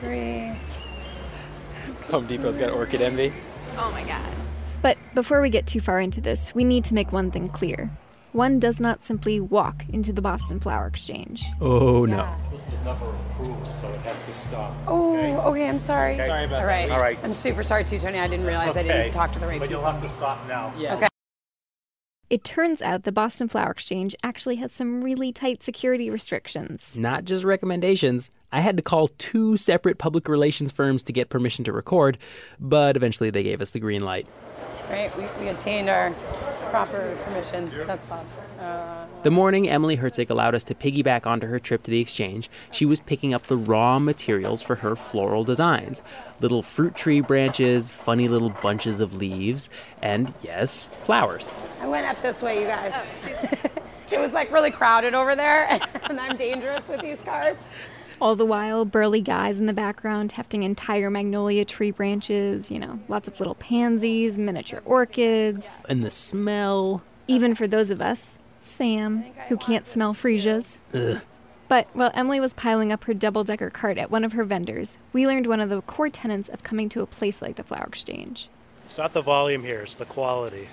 Three. 0.00 0.52
Home 2.10 2.26
Depot's 2.26 2.58
got 2.58 2.70
orchid 2.70 3.00
envy. 3.02 3.32
Oh 3.78 3.90
my 3.90 4.02
god. 4.04 4.32
But 4.84 4.98
before 5.14 5.40
we 5.40 5.48
get 5.48 5.66
too 5.66 5.80
far 5.80 5.98
into 5.98 6.20
this, 6.20 6.54
we 6.54 6.62
need 6.62 6.84
to 6.84 6.94
make 6.94 7.10
one 7.10 7.30
thing 7.30 7.48
clear. 7.48 7.90
One 8.32 8.58
does 8.58 8.80
not 8.80 9.02
simply 9.02 9.40
walk 9.40 9.86
into 9.88 10.12
the 10.12 10.20
Boston 10.20 10.60
Flower 10.60 10.86
Exchange. 10.86 11.42
Oh 11.58 12.04
no. 12.04 12.28
Oh, 14.86 15.40
okay, 15.46 15.70
I'm 15.70 15.78
sorry. 15.78 16.16
Okay. 16.16 16.26
Sorry 16.26 16.44
about 16.44 16.60
All 16.60 16.66
right. 16.66 16.88
that. 16.88 16.94
All 16.94 17.00
right. 17.00 17.18
I'm 17.22 17.32
super 17.32 17.62
sorry 17.62 17.84
too, 17.84 17.98
Tony. 17.98 18.18
I 18.18 18.28
didn't 18.28 18.44
realize 18.44 18.76
I 18.76 18.80
Okay. 18.80 18.88
didn't 18.88 19.12
talk 19.12 19.32
to 19.32 19.38
the 19.38 19.46
right 19.46 19.58
But 19.58 19.70
people. 19.70 19.82
you'll 19.82 19.90
have 19.90 20.02
to 20.02 20.08
stop 20.10 20.46
now. 20.46 20.74
Yeah. 20.76 20.96
Okay. 20.96 21.08
It 22.30 22.42
turns 22.42 22.80
out 22.80 23.04
the 23.04 23.12
Boston 23.12 23.48
Flower 23.48 23.70
Exchange 23.70 24.16
actually 24.22 24.56
has 24.56 24.72
some 24.72 25.04
really 25.04 25.30
tight 25.30 25.62
security 25.62 26.08
restrictions. 26.08 26.96
Not 26.96 27.24
just 27.24 27.44
recommendations. 27.44 28.30
I 28.50 28.60
had 28.60 28.76
to 28.78 28.82
call 28.82 29.08
two 29.18 29.56
separate 29.56 29.98
public 29.98 30.26
relations 30.26 30.72
firms 30.72 31.02
to 31.04 31.12
get 31.12 31.28
permission 31.28 31.64
to 31.64 31.72
record, 31.72 32.16
but 32.58 32.96
eventually 32.96 33.30
they 33.30 33.42
gave 33.42 33.60
us 33.60 33.70
the 33.70 33.80
green 33.80 34.02
light. 34.02 34.26
Right, 34.88 35.14
we, 35.16 35.24
we 35.38 35.48
obtained 35.48 35.88
our 35.88 36.12
proper 36.70 37.16
permission. 37.24 37.70
That's 37.86 38.04
Bob. 38.04 38.26
Uh, 38.58 39.03
The 39.24 39.30
morning 39.30 39.66
Emily 39.66 39.96
Herzig 39.96 40.28
allowed 40.28 40.54
us 40.54 40.64
to 40.64 40.74
piggyback 40.74 41.26
onto 41.26 41.46
her 41.46 41.58
trip 41.58 41.82
to 41.84 41.90
the 41.90 41.98
exchange, 41.98 42.50
she 42.70 42.84
was 42.84 43.00
picking 43.00 43.32
up 43.32 43.46
the 43.46 43.56
raw 43.56 43.98
materials 43.98 44.60
for 44.60 44.74
her 44.74 44.94
floral 44.94 45.44
designs 45.44 46.02
little 46.40 46.60
fruit 46.60 46.94
tree 46.94 47.22
branches, 47.22 47.90
funny 47.90 48.28
little 48.28 48.50
bunches 48.50 49.00
of 49.00 49.14
leaves, 49.14 49.70
and 50.02 50.34
yes, 50.42 50.90
flowers. 51.04 51.54
I 51.80 51.86
went 51.86 52.06
up 52.06 52.20
this 52.20 52.42
way, 52.42 52.60
you 52.60 52.66
guys. 52.66 52.92
it 54.12 54.20
was 54.20 54.32
like 54.32 54.52
really 54.52 54.70
crowded 54.70 55.14
over 55.14 55.34
there, 55.34 55.68
and 56.02 56.20
I'm 56.20 56.36
dangerous 56.36 56.86
with 56.86 57.00
these 57.00 57.22
carts. 57.22 57.64
All 58.20 58.36
the 58.36 58.44
while, 58.44 58.84
burly 58.84 59.22
guys 59.22 59.58
in 59.58 59.64
the 59.64 59.72
background 59.72 60.32
hefting 60.32 60.64
entire 60.64 61.08
magnolia 61.08 61.64
tree 61.64 61.92
branches, 61.92 62.70
you 62.70 62.78
know, 62.78 63.00
lots 63.08 63.26
of 63.26 63.40
little 63.40 63.54
pansies, 63.54 64.38
miniature 64.38 64.82
orchids. 64.84 65.80
And 65.88 66.04
the 66.04 66.10
smell. 66.10 67.02
Even 67.26 67.54
for 67.54 67.66
those 67.66 67.88
of 67.88 68.02
us, 68.02 68.36
Sam, 68.64 69.24
who 69.48 69.56
can't 69.56 69.86
smell 69.86 70.14
freesias. 70.14 70.78
Ugh. 70.92 71.20
But 71.68 71.88
while 71.92 72.10
Emily 72.14 72.40
was 72.40 72.52
piling 72.52 72.92
up 72.92 73.04
her 73.04 73.14
double 73.14 73.44
decker 73.44 73.70
cart 73.70 73.98
at 73.98 74.10
one 74.10 74.24
of 74.24 74.32
her 74.32 74.44
vendors, 74.44 74.98
we 75.12 75.26
learned 75.26 75.46
one 75.46 75.60
of 75.60 75.70
the 75.70 75.80
core 75.82 76.10
tenets 76.10 76.48
of 76.48 76.62
coming 76.62 76.88
to 76.90 77.02
a 77.02 77.06
place 77.06 77.40
like 77.40 77.56
the 77.56 77.64
Flower 77.64 77.86
Exchange. 77.86 78.48
It's 78.84 78.98
not 78.98 79.12
the 79.14 79.22
volume 79.22 79.62
here, 79.62 79.80
it's 79.80 79.96
the 79.96 80.04
quality. 80.04 80.68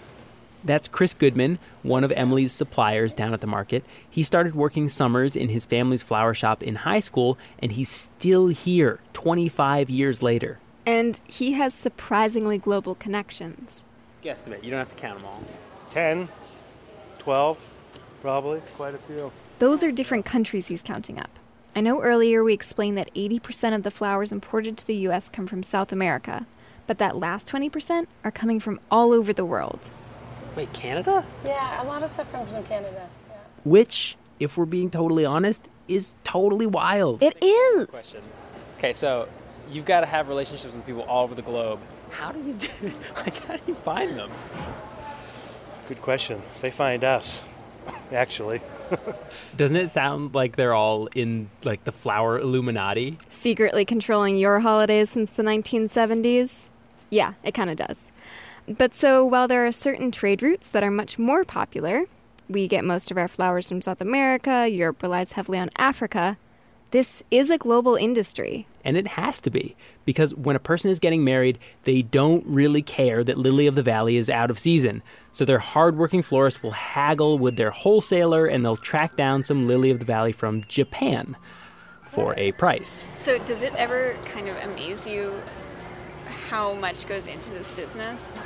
That's 0.64 0.88
Chris 0.88 1.14
Goodman, 1.14 1.58
one 1.82 2.04
of 2.04 2.12
Emily's 2.12 2.52
suppliers 2.52 3.14
down 3.14 3.34
at 3.34 3.42
the 3.42 3.48
market. 3.48 3.84
He 4.08 4.22
started 4.22 4.54
working 4.54 4.90
summers 4.90 5.36
in 5.36 5.50
his 5.50 5.66
family's 5.66 6.04
flower 6.04 6.34
shop 6.34 6.62
in 6.62 6.76
high 6.76 7.00
school, 7.00 7.38
and 7.60 7.72
he's 7.72 7.90
still 7.90 8.48
here 8.50 9.00
25 9.14 9.90
years 9.90 10.22
later. 10.22 10.60
And 10.86 11.20
he 11.26 11.54
has 11.54 11.74
surprisingly 11.74 12.58
global 12.58 12.96
connections. 12.96 13.86
Guesstimate, 14.24 14.64
you 14.64 14.70
don't 14.70 14.80
have 14.80 14.90
to 14.90 14.96
count 14.96 15.20
them 15.20 15.28
all. 15.28 15.42
10, 15.90 16.30
12, 17.18 17.58
probably, 18.22 18.62
quite 18.76 18.96
a 18.96 19.00
few. 19.00 19.32
Those 19.60 19.84
are 19.84 19.92
different 19.92 20.26
countries 20.26 20.68
he's 20.68 20.82
counting 20.82 21.20
up. 21.20 21.30
I 21.76 21.82
know 21.82 22.02
earlier 22.02 22.44
we 22.44 22.54
explained 22.54 22.98
that 22.98 23.14
80% 23.16 23.76
of 23.76 23.84
the 23.84 23.92
flowers 23.92 24.32
imported 24.32 24.78
to 24.78 24.88
the 24.88 24.96
US 25.08 25.30
come 25.30 25.48
from 25.48 25.64
South 25.64 25.92
America, 25.92 26.46
but 26.88 26.98
that 26.98 27.18
last 27.18 27.48
20% 27.48 28.08
are 28.24 28.32
coming 28.32 28.60
from 28.60 28.80
all 28.90 29.14
over 29.14 29.32
the 29.34 29.46
world. 29.46 29.90
Wait, 30.56 30.72
Canada? 30.74 31.26
Yeah, 31.46 31.82
a 31.82 31.86
lot 31.86 32.04
of 32.04 32.10
stuff 32.10 32.32
comes 32.32 32.52
from 32.52 32.64
Canada. 32.66 33.08
Which, 33.64 34.18
if 34.40 34.58
we're 34.58 34.66
being 34.66 34.90
totally 34.90 35.24
honest, 35.24 35.70
is 35.88 36.16
totally 36.24 36.66
wild. 36.66 37.24
It 37.24 37.42
is. 37.42 37.88
Question. 37.88 38.22
Okay, 38.78 38.94
so 38.94 39.30
you've 39.70 39.86
got 39.86 40.02
to 40.02 40.08
have 40.08 40.28
relationships 40.28 40.76
with 40.76 40.86
people 40.86 41.04
all 41.04 41.24
over 41.24 41.36
the 41.36 41.42
globe. 41.42 41.80
How 42.10 42.32
do 42.32 42.40
you 42.44 42.54
do? 42.54 42.68
Like, 43.16 43.38
how 43.46 43.56
do 43.56 43.62
you 43.68 43.76
find 43.76 44.18
them? 44.18 44.32
Good 45.88 46.02
question. 46.02 46.42
They 46.62 46.72
find 46.72 47.04
us, 47.04 47.44
actually. 48.12 48.62
Doesn't 49.56 49.78
it 49.78 49.90
sound 49.90 50.36
like 50.36 50.56
they're 50.56 50.74
all 50.74 51.08
in 51.16 51.50
like 51.64 51.84
the 51.84 51.92
flower 51.92 52.40
Illuminati? 52.40 53.18
Secretly 53.30 53.86
controlling 53.86 54.38
your 54.38 54.60
holidays 54.60 55.10
since 55.10 55.32
the 55.34 55.44
1970s? 55.44 56.70
Yeah, 57.10 57.34
it 57.44 57.54
kind 57.54 57.70
of 57.70 57.78
does. 57.78 58.12
But 58.68 58.94
so 58.94 59.26
while 59.26 59.48
there 59.48 59.66
are 59.66 59.72
certain 59.72 60.12
trade 60.12 60.42
routes 60.42 60.70
that 60.70 60.84
are 60.84 60.92
much 60.92 61.18
more 61.18 61.44
popular, 61.44 62.06
we 62.48 62.68
get 62.68 62.84
most 62.84 63.12
of 63.12 63.18
our 63.18 63.28
flowers 63.28 63.68
from 63.68 63.82
South 63.82 64.02
America, 64.02 64.68
Europe 64.68 65.02
relies 65.02 65.34
heavily 65.34 65.58
on 65.58 65.70
Africa, 65.78 66.38
this 66.92 67.24
is 67.32 67.50
a 67.50 67.58
global 67.58 67.96
industry. 67.96 68.68
And 68.84 68.98
it 68.98 69.08
has 69.10 69.40
to 69.42 69.50
be, 69.50 69.76
because 70.06 70.34
when 70.36 70.56
a 70.56 70.60
person 70.60 70.92
is 70.92 71.00
getting 71.00 71.24
married, 71.24 71.58
they 71.84 72.02
don't 72.02 72.46
really 72.46 72.82
care 72.82 73.24
that 73.24 73.38
Lily 73.38 73.68
of 73.68 73.76
the 73.76 73.84
Valley 73.84 74.18
is 74.18 74.30
out 74.30 74.50
of 74.50 74.60
season. 74.60 75.02
So 75.32 75.46
their 75.46 75.60
hardworking 75.60 76.22
florist 76.22 76.62
will 76.64 76.72
haggle 76.72 77.40
with 77.40 77.56
their 77.56 77.72
wholesaler 77.72 78.46
and 78.46 78.66
they'll 78.66 78.78
track 78.78 79.16
down 79.16 79.44
some 79.44 79.66
Lily 79.66 79.92
of 79.92 80.00
the 80.00 80.06
Valley 80.06 80.32
from 80.32 80.64
Japan 80.68 81.38
for 82.04 82.34
a 82.38 82.52
price. 82.54 83.08
So, 83.16 83.38
does 83.40 83.64
it 83.64 83.74
ever 83.76 84.18
kind 84.26 84.50
of 84.50 84.58
amaze 84.58 85.08
you 85.08 85.42
how 86.50 86.74
much 86.74 87.08
goes 87.08 87.26
into 87.26 87.50
this 87.52 87.72
business? 87.72 88.38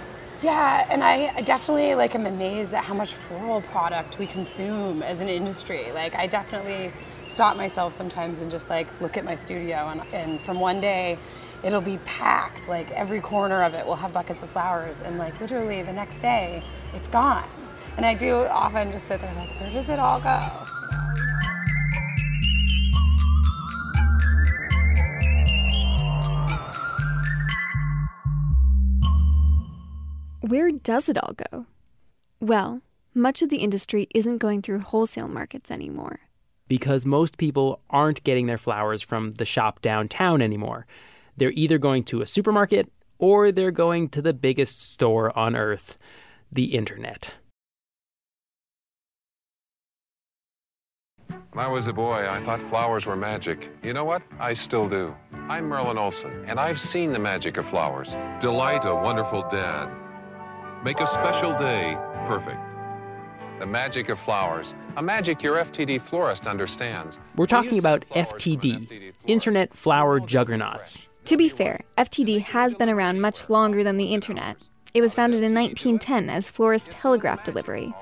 Yeah, 0.44 0.86
and 0.92 1.04
I 1.04 1.34
I 1.36 1.42
definitely 1.42 1.96
like 1.96 2.14
am 2.14 2.28
amazed 2.28 2.76
at 2.76 2.84
how 2.84 2.94
much 2.94 3.16
floral 3.16 3.62
product 3.62 4.20
we 4.20 4.28
consume 4.28 5.02
as 5.02 5.20
an 5.20 5.30
industry. 5.30 5.92
Like 5.94 6.14
I 6.14 6.28
definitely 6.28 6.92
stop 7.26 7.58
myself 7.58 7.94
sometimes 7.94 8.40
and 8.40 8.50
just 8.50 8.70
like 8.70 8.88
look 9.02 9.18
at 9.18 9.26
my 9.26 9.36
studio 9.36 9.90
and, 9.90 10.02
and 10.14 10.40
from 10.42 10.60
one 10.60 10.80
day 10.80 11.18
it'll 11.64 11.82
be 11.82 11.98
packed. 12.06 12.68
Like 12.70 12.92
every 12.92 13.22
corner 13.22 13.64
of 13.64 13.74
it 13.74 13.86
will 13.86 13.96
have 13.96 14.14
buckets 14.14 14.44
of 14.44 14.50
flowers 14.50 15.02
and 15.02 15.18
like 15.18 15.40
literally 15.42 15.82
the 15.82 15.94
next 15.94 16.20
day 16.20 16.64
it's 16.94 17.08
gone. 17.08 17.48
And 17.98 18.06
I 18.06 18.14
do 18.14 18.36
often 18.46 18.92
just 18.92 19.08
sit 19.08 19.22
there 19.22 19.34
like, 19.36 19.50
where 19.60 19.72
does 19.72 19.90
it 19.90 20.00
all 20.00 20.20
go? 20.20 20.40
Where 30.42 30.70
does 30.72 31.10
it 31.10 31.18
all 31.18 31.34
go? 31.34 31.66
Well, 32.40 32.82
much 33.16 33.42
of 33.42 33.50
the 33.50 33.58
industry 33.58 34.08
isn't 34.14 34.38
going 34.38 34.62
through 34.62 34.82
wholesale 34.82 35.28
markets 35.28 35.72
anymore. 35.72 36.25
Because 36.68 37.06
most 37.06 37.38
people 37.38 37.82
aren't 37.90 38.24
getting 38.24 38.48
their 38.48 38.58
flowers 38.58 39.02
from 39.02 39.32
the 39.32 39.46
shop 39.46 39.82
downtown 39.82 40.42
anymore. 40.42 40.86
They're 41.38 41.52
either 41.52 41.78
going 41.78 42.04
to 42.06 42.22
a 42.22 42.26
supermarket 42.26 42.92
or 43.20 43.52
they're 43.52 43.72
going 43.72 44.10
to 44.10 44.22
the 44.22 44.34
biggest 44.34 44.82
store 44.82 45.38
on 45.38 45.56
earth, 45.56 45.98
the 46.52 46.76
internet. 46.76 47.34
When 51.56 51.64
I 51.64 51.70
was 51.70 51.88
a 51.88 51.94
boy, 51.94 52.28
I 52.30 52.44
thought 52.44 52.62
flowers 52.70 53.06
were 53.06 53.16
magic. 53.16 53.70
You 53.82 53.94
know 53.94 54.04
what? 54.04 54.22
I 54.40 54.52
still 54.52 54.90
do. 54.90 55.16
I'm 55.48 55.70
Merlin 55.70 55.98
Olsen, 55.98 56.44
and 56.48 56.60
I've 56.60 56.82
seen 56.82 57.14
the 57.14 57.20
magic 57.20 57.56
of 57.56 57.66
flowers. 57.70 58.10
Delight 58.42 58.84
a 58.84 58.94
wonderful 58.94 59.48
dad. 59.50 59.90
Make 60.84 61.00
a 61.00 61.08
special 61.08 61.58
day 61.58 61.98
perfect. 62.28 62.60
The 63.58 63.66
magic 63.66 64.10
of 64.10 64.20
flowers, 64.20 64.74
a 64.98 65.02
magic 65.02 65.42
your 65.42 65.56
FTD 65.56 66.02
florist 66.02 66.46
understands. 66.46 67.20
We're 67.38 67.46
talking 67.46 67.80
about 67.80 68.04
FTD, 68.10 69.14
Internet 69.28 69.74
Flower 69.74 70.20
Juggernauts. 70.20 71.08
To 71.24 71.38
be 71.38 71.48
fair, 71.48 71.80
FTD 71.98 72.42
has 72.42 72.76
been 72.76 72.90
around 72.90 73.22
much 73.22 73.50
longer 73.50 73.82
than 73.82 73.96
the 73.96 74.14
internet. 74.14 74.58
It 74.94 75.00
was 75.00 75.14
founded 75.14 75.42
in 75.42 75.54
1910 75.54 76.30
as 76.30 76.50
Florist 76.50 76.90
Telegraph 76.92 77.46
Delivery, 77.46 77.94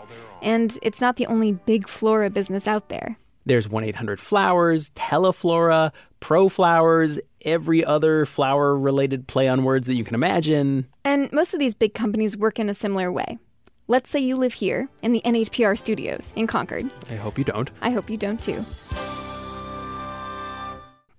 and 0.41 0.75
it's 0.81 0.99
not 0.99 1.17
the 1.17 1.27
only 1.27 1.51
big 1.51 1.87
flora 1.87 2.31
business 2.31 2.67
out 2.67 2.89
there. 2.89 3.19
There's 3.45 3.69
1 3.69 3.83
800 3.83 4.19
Flowers, 4.19 4.89
Teleflora, 4.91 5.91
Pro 6.19 6.49
Flowers, 6.49 7.19
every 7.45 7.85
other 7.85 8.25
flower 8.25 8.75
related 8.75 9.27
play 9.27 9.47
on 9.47 9.63
words 9.63 9.85
that 9.85 9.95
you 9.95 10.03
can 10.03 10.15
imagine. 10.15 10.87
And 11.05 11.31
most 11.31 11.53
of 11.53 11.59
these 11.59 11.75
big 11.75 11.93
companies 11.93 12.35
work 12.35 12.57
in 12.57 12.69
a 12.69 12.73
similar 12.73 13.11
way. 13.11 13.37
Let's 13.87 14.09
say 14.09 14.19
you 14.19 14.37
live 14.37 14.53
here 14.53 14.87
in 15.01 15.11
the 15.11 15.21
NHPR 15.25 15.77
studios 15.77 16.31
in 16.35 16.47
Concord. 16.47 16.89
I 17.09 17.15
hope 17.15 17.37
you 17.37 17.43
don't. 17.43 17.69
I 17.81 17.89
hope 17.91 18.09
you 18.09 18.15
don't 18.17 18.41
too. 18.41 18.65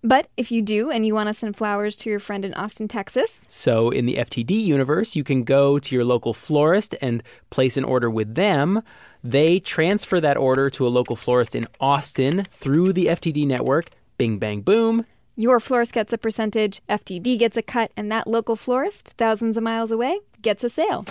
But 0.02 0.28
if 0.36 0.50
you 0.50 0.60
do 0.62 0.90
and 0.90 1.06
you 1.06 1.14
want 1.14 1.28
to 1.28 1.34
send 1.34 1.56
flowers 1.56 1.96
to 1.96 2.10
your 2.10 2.20
friend 2.20 2.44
in 2.44 2.52
Austin, 2.54 2.88
Texas, 2.88 3.46
So, 3.48 3.90
in 3.90 4.04
the 4.06 4.16
FTD 4.16 4.50
universe, 4.62 5.16
you 5.16 5.24
can 5.24 5.44
go 5.44 5.78
to 5.78 5.94
your 5.94 6.04
local 6.04 6.34
florist 6.34 6.94
and 7.00 7.22
place 7.50 7.76
an 7.78 7.84
order 7.84 8.10
with 8.10 8.34
them. 8.34 8.82
They 9.22 9.60
transfer 9.60 10.20
that 10.20 10.36
order 10.36 10.68
to 10.70 10.86
a 10.86 10.88
local 10.88 11.16
florist 11.16 11.54
in 11.54 11.66
Austin 11.80 12.46
through 12.50 12.92
the 12.92 13.06
FTD 13.06 13.46
network. 13.46 13.90
Bing, 14.18 14.38
bang, 14.38 14.60
boom. 14.60 15.04
your 15.36 15.58
florist 15.58 15.94
gets 15.94 16.12
a 16.12 16.18
percentage, 16.18 16.80
FTD 16.88 17.38
gets 17.38 17.56
a 17.56 17.62
cut, 17.62 17.90
and 17.96 18.10
that 18.12 18.26
local 18.26 18.56
florist, 18.56 19.14
thousands 19.16 19.56
of 19.56 19.62
miles 19.62 19.90
away, 19.90 20.18
gets 20.42 20.62
a 20.64 20.68
sale. 20.68 21.04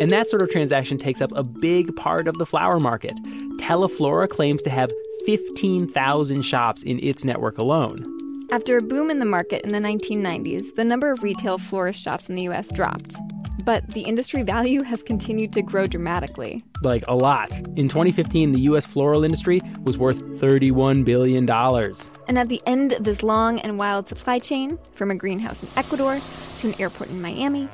And 0.00 0.10
that 0.12 0.28
sort 0.28 0.42
of 0.42 0.50
transaction 0.50 0.96
takes 0.96 1.20
up 1.20 1.32
a 1.34 1.42
big 1.42 1.94
part 1.96 2.28
of 2.28 2.38
the 2.38 2.46
flower 2.46 2.78
market. 2.78 3.14
Teleflora 3.58 4.28
claims 4.28 4.62
to 4.62 4.70
have 4.70 4.92
15,000 5.26 6.42
shops 6.42 6.84
in 6.84 7.02
its 7.02 7.24
network 7.24 7.58
alone. 7.58 8.14
After 8.50 8.78
a 8.78 8.82
boom 8.82 9.10
in 9.10 9.18
the 9.18 9.26
market 9.26 9.62
in 9.62 9.72
the 9.72 9.78
1990s, 9.78 10.74
the 10.76 10.84
number 10.84 11.10
of 11.10 11.22
retail 11.22 11.58
florist 11.58 12.00
shops 12.00 12.28
in 12.28 12.34
the 12.34 12.48
US 12.48 12.70
dropped. 12.70 13.16
But 13.64 13.88
the 13.88 14.02
industry 14.02 14.42
value 14.42 14.82
has 14.84 15.02
continued 15.02 15.52
to 15.52 15.62
grow 15.62 15.86
dramatically. 15.86 16.62
Like 16.82 17.04
a 17.08 17.14
lot. 17.14 17.54
In 17.76 17.88
2015, 17.88 18.52
the 18.52 18.60
US 18.72 18.86
floral 18.86 19.24
industry 19.24 19.60
was 19.82 19.98
worth 19.98 20.22
$31 20.40 21.04
billion. 21.04 21.50
And 21.50 22.38
at 22.38 22.48
the 22.48 22.62
end 22.64 22.92
of 22.92 23.04
this 23.04 23.22
long 23.22 23.58
and 23.60 23.78
wild 23.78 24.08
supply 24.08 24.38
chain, 24.38 24.78
from 24.94 25.10
a 25.10 25.14
greenhouse 25.14 25.62
in 25.62 25.68
Ecuador 25.76 26.18
to 26.60 26.68
an 26.68 26.80
airport 26.80 27.10
in 27.10 27.20
Miami, 27.20 27.68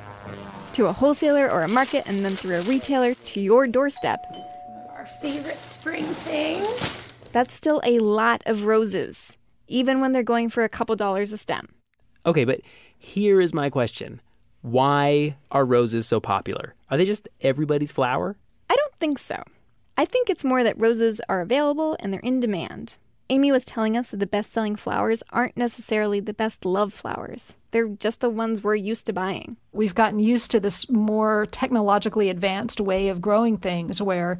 to 0.75 0.87
a 0.87 0.93
wholesaler 0.93 1.49
or 1.49 1.61
a 1.61 1.67
market, 1.69 2.03
and 2.05 2.23
then 2.25 2.35
through 2.35 2.57
a 2.57 2.61
retailer 2.63 3.13
to 3.13 3.41
your 3.41 3.65
doorstep, 3.65 4.19
Our 4.89 5.05
favorite 5.05 5.59
spring 5.63 6.03
things. 6.03 7.07
that's 7.31 7.53
still 7.53 7.79
a 7.85 7.99
lot 7.99 8.43
of 8.45 8.65
roses, 8.65 9.37
even 9.69 10.01
when 10.01 10.11
they're 10.11 10.21
going 10.23 10.49
for 10.49 10.63
a 10.63 10.69
couple 10.69 10.95
dollars 10.97 11.31
a 11.31 11.37
stem. 11.37 11.69
Okay, 12.25 12.43
but 12.43 12.59
here 12.97 13.39
is 13.39 13.53
my 13.53 13.69
question 13.69 14.19
Why 14.61 15.37
are 15.49 15.63
roses 15.63 16.07
so 16.07 16.19
popular? 16.19 16.75
Are 16.89 16.97
they 16.97 17.05
just 17.05 17.29
everybody's 17.41 17.91
flower? 17.93 18.35
I 18.69 18.75
don't 18.75 18.95
think 18.95 19.17
so. 19.19 19.41
I 19.97 20.03
think 20.03 20.29
it's 20.29 20.43
more 20.43 20.63
that 20.65 20.77
roses 20.77 21.21
are 21.29 21.39
available 21.39 21.95
and 22.01 22.11
they're 22.11 22.19
in 22.19 22.41
demand. 22.41 22.97
Amy 23.29 23.51
was 23.51 23.65
telling 23.65 23.97
us 23.97 24.11
that 24.11 24.17
the 24.17 24.27
best 24.27 24.51
selling 24.51 24.75
flowers 24.75 25.23
aren't 25.31 25.57
necessarily 25.57 26.19
the 26.19 26.33
best 26.33 26.63
love 26.63 26.93
flowers. 26.93 27.57
They're 27.71 27.87
just 27.87 28.21
the 28.21 28.29
ones 28.29 28.63
we're 28.63 28.75
used 28.75 29.07
to 29.07 29.13
buying. 29.13 29.57
We've 29.73 29.95
gotten 29.95 30.19
used 30.19 30.51
to 30.51 30.59
this 30.59 30.87
more 30.91 31.47
technologically 31.47 32.29
advanced 32.29 32.79
way 32.79 33.07
of 33.07 33.21
growing 33.21 33.57
things 33.57 33.99
where 33.99 34.39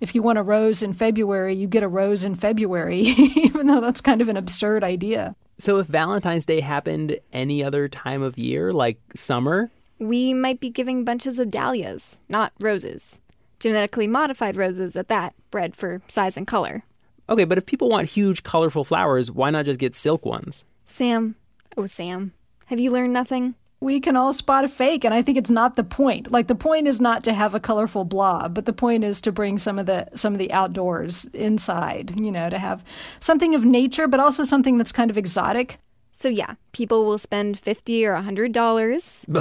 if 0.00 0.16
you 0.16 0.22
want 0.22 0.38
a 0.38 0.42
rose 0.42 0.82
in 0.82 0.94
February, 0.94 1.54
you 1.54 1.68
get 1.68 1.84
a 1.84 1.88
rose 1.88 2.24
in 2.24 2.34
February, 2.34 3.00
even 3.02 3.68
though 3.68 3.80
that's 3.80 4.00
kind 4.00 4.20
of 4.20 4.28
an 4.28 4.36
absurd 4.36 4.82
idea. 4.82 5.36
So 5.58 5.78
if 5.78 5.86
Valentine's 5.86 6.44
Day 6.44 6.60
happened 6.60 7.16
any 7.32 7.62
other 7.62 7.88
time 7.88 8.22
of 8.22 8.36
year, 8.36 8.72
like 8.72 8.98
summer, 9.14 9.70
We 10.00 10.34
might 10.34 10.58
be 10.58 10.70
giving 10.70 11.04
bunches 11.04 11.38
of 11.38 11.52
dahlias, 11.52 12.18
not 12.28 12.52
roses. 12.60 13.20
Genetically 13.60 14.08
modified 14.08 14.56
roses 14.56 14.96
at 14.96 15.06
that, 15.08 15.34
bred 15.52 15.76
for 15.76 16.02
size 16.08 16.36
and 16.36 16.48
color. 16.48 16.82
Okay, 17.28 17.44
but 17.44 17.58
if 17.58 17.66
people 17.66 17.88
want 17.88 18.08
huge, 18.08 18.42
colorful 18.42 18.84
flowers, 18.84 19.30
why 19.30 19.50
not 19.50 19.64
just 19.64 19.80
get 19.80 19.94
silk 19.94 20.24
ones? 20.24 20.64
Sam, 20.86 21.34
oh 21.76 21.86
Sam, 21.86 22.32
have 22.66 22.80
you 22.80 22.90
learned 22.90 23.12
nothing? 23.12 23.54
We 23.80 24.00
can 24.00 24.16
all 24.16 24.32
spot 24.32 24.64
a 24.64 24.68
fake, 24.68 25.04
and 25.04 25.12
I 25.12 25.20
think 25.20 25.36
it's 25.36 25.50
not 25.50 25.76
the 25.76 25.84
point. 25.84 26.32
Like 26.32 26.46
the 26.46 26.54
point 26.54 26.88
is 26.88 27.02
not 27.02 27.22
to 27.24 27.34
have 27.34 27.54
a 27.54 27.60
colorful 27.60 28.04
blob, 28.04 28.54
but 28.54 28.64
the 28.64 28.72
point 28.72 29.04
is 29.04 29.20
to 29.22 29.32
bring 29.32 29.58
some 29.58 29.78
of 29.78 29.84
the 29.84 30.08
some 30.14 30.32
of 30.32 30.38
the 30.38 30.50
outdoors 30.52 31.26
inside. 31.34 32.18
You 32.18 32.32
know, 32.32 32.48
to 32.48 32.58
have 32.58 32.82
something 33.20 33.54
of 33.54 33.64
nature, 33.66 34.08
but 34.08 34.20
also 34.20 34.42
something 34.42 34.78
that's 34.78 34.92
kind 34.92 35.10
of 35.10 35.18
exotic. 35.18 35.78
So 36.12 36.28
yeah, 36.28 36.54
people 36.72 37.04
will 37.04 37.18
spend 37.18 37.58
fifty 37.58 38.06
or 38.06 38.12
a 38.14 38.22
hundred 38.22 38.52
dollars. 38.52 39.26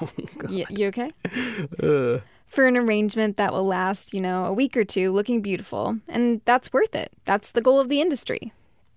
Oh, 0.00 0.08
Y- 0.48 0.64
you 0.68 0.88
okay? 0.88 1.12
Ugh. 1.82 2.22
For 2.52 2.66
an 2.66 2.76
arrangement 2.76 3.38
that 3.38 3.50
will 3.50 3.66
last, 3.66 4.12
you 4.12 4.20
know, 4.20 4.44
a 4.44 4.52
week 4.52 4.76
or 4.76 4.84
two, 4.84 5.10
looking 5.10 5.40
beautiful, 5.40 6.00
and 6.06 6.42
that's 6.44 6.70
worth 6.70 6.94
it. 6.94 7.10
That's 7.24 7.50
the 7.50 7.62
goal 7.62 7.80
of 7.80 7.88
the 7.88 8.02
industry. 8.02 8.52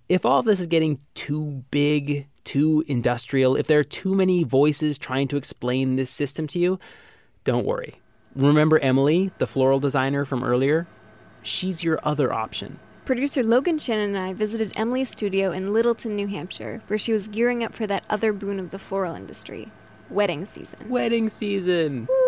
If 0.09 0.25
all 0.25 0.39
of 0.39 0.45
this 0.45 0.59
is 0.59 0.67
getting 0.67 0.99
too 1.13 1.63
big, 1.71 2.27
too 2.43 2.83
industrial, 2.87 3.55
if 3.55 3.65
there 3.65 3.79
are 3.79 3.85
too 3.85 4.13
many 4.13 4.43
voices 4.43 4.97
trying 4.97 5.29
to 5.29 5.37
explain 5.37 5.95
this 5.95 6.11
system 6.11 6.47
to 6.47 6.59
you, 6.59 6.79
don't 7.45 7.65
worry. 7.65 8.01
Remember 8.35 8.77
Emily, 8.79 9.31
the 9.37 9.47
floral 9.47 9.79
designer 9.79 10.25
from 10.25 10.43
earlier? 10.43 10.85
She's 11.41 11.81
your 11.81 11.97
other 12.03 12.33
option. 12.33 12.79
Producer 13.05 13.41
Logan 13.41 13.77
Shannon 13.77 14.15
and 14.15 14.17
I 14.17 14.33
visited 14.33 14.73
Emily's 14.75 15.11
studio 15.11 15.53
in 15.53 15.71
Littleton, 15.71 16.13
New 16.13 16.27
Hampshire, 16.27 16.81
where 16.87 16.99
she 16.99 17.13
was 17.13 17.29
gearing 17.29 17.63
up 17.63 17.73
for 17.73 17.87
that 17.87 18.03
other 18.09 18.33
boon 18.33 18.59
of 18.59 18.71
the 18.71 18.79
floral 18.79 19.15
industry 19.15 19.71
wedding 20.09 20.43
season. 20.43 20.89
Wedding 20.89 21.29
season! 21.29 22.07
Woo! 22.09 22.24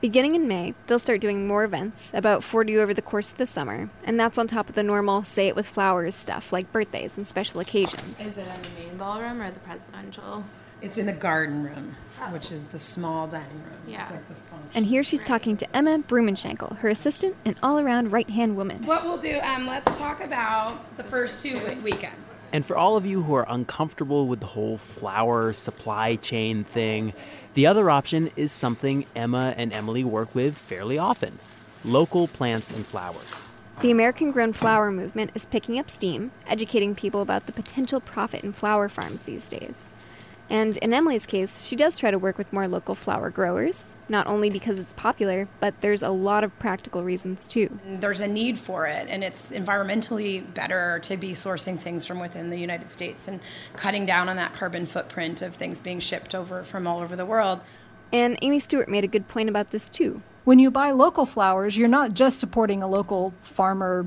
Beginning 0.00 0.34
in 0.34 0.48
May, 0.48 0.72
they'll 0.86 0.98
start 0.98 1.20
doing 1.20 1.46
more 1.46 1.62
events, 1.62 2.10
about 2.14 2.42
40 2.42 2.78
over 2.78 2.94
the 2.94 3.02
course 3.02 3.32
of 3.32 3.36
the 3.36 3.46
summer, 3.46 3.90
and 4.02 4.18
that's 4.18 4.38
on 4.38 4.46
top 4.46 4.70
of 4.70 4.74
the 4.74 4.82
normal 4.82 5.22
say 5.24 5.46
it 5.46 5.54
with 5.54 5.66
flowers 5.66 6.14
stuff 6.14 6.54
like 6.54 6.72
birthdays 6.72 7.18
and 7.18 7.28
special 7.28 7.60
occasions. 7.60 8.18
Is 8.18 8.38
it 8.38 8.46
in 8.46 8.62
the 8.62 8.68
main 8.88 8.96
ballroom 8.96 9.42
or 9.42 9.50
the 9.50 9.60
presidential? 9.60 10.44
It's 10.80 10.96
in 10.96 11.04
the 11.04 11.12
garden 11.12 11.64
room, 11.64 11.96
which 12.30 12.50
is 12.50 12.64
the 12.64 12.78
small 12.78 13.26
dining 13.26 13.62
room. 13.62 13.76
Yeah. 13.86 14.00
It's 14.00 14.10
like 14.10 14.26
the 14.26 14.34
function. 14.34 14.70
And 14.72 14.86
here 14.86 15.04
she's 15.04 15.22
talking 15.22 15.58
to 15.58 15.76
Emma 15.76 15.98
Brumenschenkel, 15.98 16.78
her 16.78 16.88
assistant 16.88 17.36
and 17.44 17.56
all 17.62 17.78
around 17.78 18.10
right 18.10 18.30
hand 18.30 18.56
woman. 18.56 18.86
What 18.86 19.04
we'll 19.04 19.18
do, 19.18 19.38
um, 19.40 19.66
let's 19.66 19.98
talk 19.98 20.22
about 20.22 20.96
the 20.96 21.04
first 21.04 21.42
two 21.44 21.58
we- 21.58 21.74
weekends. 21.92 22.29
And 22.52 22.64
for 22.66 22.76
all 22.76 22.96
of 22.96 23.06
you 23.06 23.22
who 23.22 23.34
are 23.34 23.46
uncomfortable 23.48 24.26
with 24.26 24.40
the 24.40 24.46
whole 24.46 24.76
flower 24.76 25.52
supply 25.52 26.16
chain 26.16 26.64
thing, 26.64 27.12
the 27.54 27.66
other 27.66 27.90
option 27.90 28.30
is 28.36 28.50
something 28.50 29.06
Emma 29.14 29.54
and 29.56 29.72
Emily 29.72 30.04
work 30.04 30.34
with 30.34 30.58
fairly 30.58 30.98
often 30.98 31.38
local 31.84 32.28
plants 32.28 32.70
and 32.70 32.84
flowers. 32.84 33.48
The 33.80 33.90
American 33.90 34.30
grown 34.30 34.52
flower 34.52 34.90
movement 34.90 35.30
is 35.34 35.46
picking 35.46 35.78
up 35.78 35.88
steam, 35.88 36.32
educating 36.46 36.94
people 36.94 37.22
about 37.22 37.46
the 37.46 37.52
potential 37.52 38.00
profit 38.00 38.44
in 38.44 38.52
flower 38.52 38.90
farms 38.90 39.24
these 39.24 39.48
days. 39.48 39.92
And 40.50 40.76
in 40.78 40.92
Emily's 40.92 41.26
case, 41.26 41.64
she 41.64 41.76
does 41.76 41.96
try 41.96 42.10
to 42.10 42.18
work 42.18 42.36
with 42.36 42.52
more 42.52 42.66
local 42.66 42.96
flower 42.96 43.30
growers, 43.30 43.94
not 44.08 44.26
only 44.26 44.50
because 44.50 44.80
it's 44.80 44.92
popular, 44.94 45.46
but 45.60 45.80
there's 45.80 46.02
a 46.02 46.10
lot 46.10 46.42
of 46.42 46.58
practical 46.58 47.04
reasons 47.04 47.46
too. 47.46 47.78
There's 47.86 48.20
a 48.20 48.26
need 48.26 48.58
for 48.58 48.86
it, 48.86 49.06
and 49.08 49.22
it's 49.22 49.52
environmentally 49.52 50.52
better 50.52 50.98
to 51.04 51.16
be 51.16 51.32
sourcing 51.32 51.78
things 51.78 52.04
from 52.04 52.18
within 52.18 52.50
the 52.50 52.58
United 52.58 52.90
States 52.90 53.28
and 53.28 53.38
cutting 53.76 54.06
down 54.06 54.28
on 54.28 54.34
that 54.36 54.52
carbon 54.52 54.86
footprint 54.86 55.40
of 55.40 55.54
things 55.54 55.80
being 55.80 56.00
shipped 56.00 56.34
over 56.34 56.64
from 56.64 56.84
all 56.84 56.98
over 56.98 57.14
the 57.14 57.26
world. 57.26 57.60
And 58.12 58.36
Amy 58.42 58.58
Stewart 58.58 58.88
made 58.88 59.04
a 59.04 59.08
good 59.08 59.28
point 59.28 59.48
about 59.48 59.68
this 59.68 59.88
too. 59.88 60.20
When 60.42 60.58
you 60.58 60.72
buy 60.72 60.90
local 60.90 61.26
flowers, 61.26 61.76
you're 61.76 61.86
not 61.86 62.12
just 62.12 62.40
supporting 62.40 62.82
a 62.82 62.88
local 62.88 63.34
farmer 63.40 64.06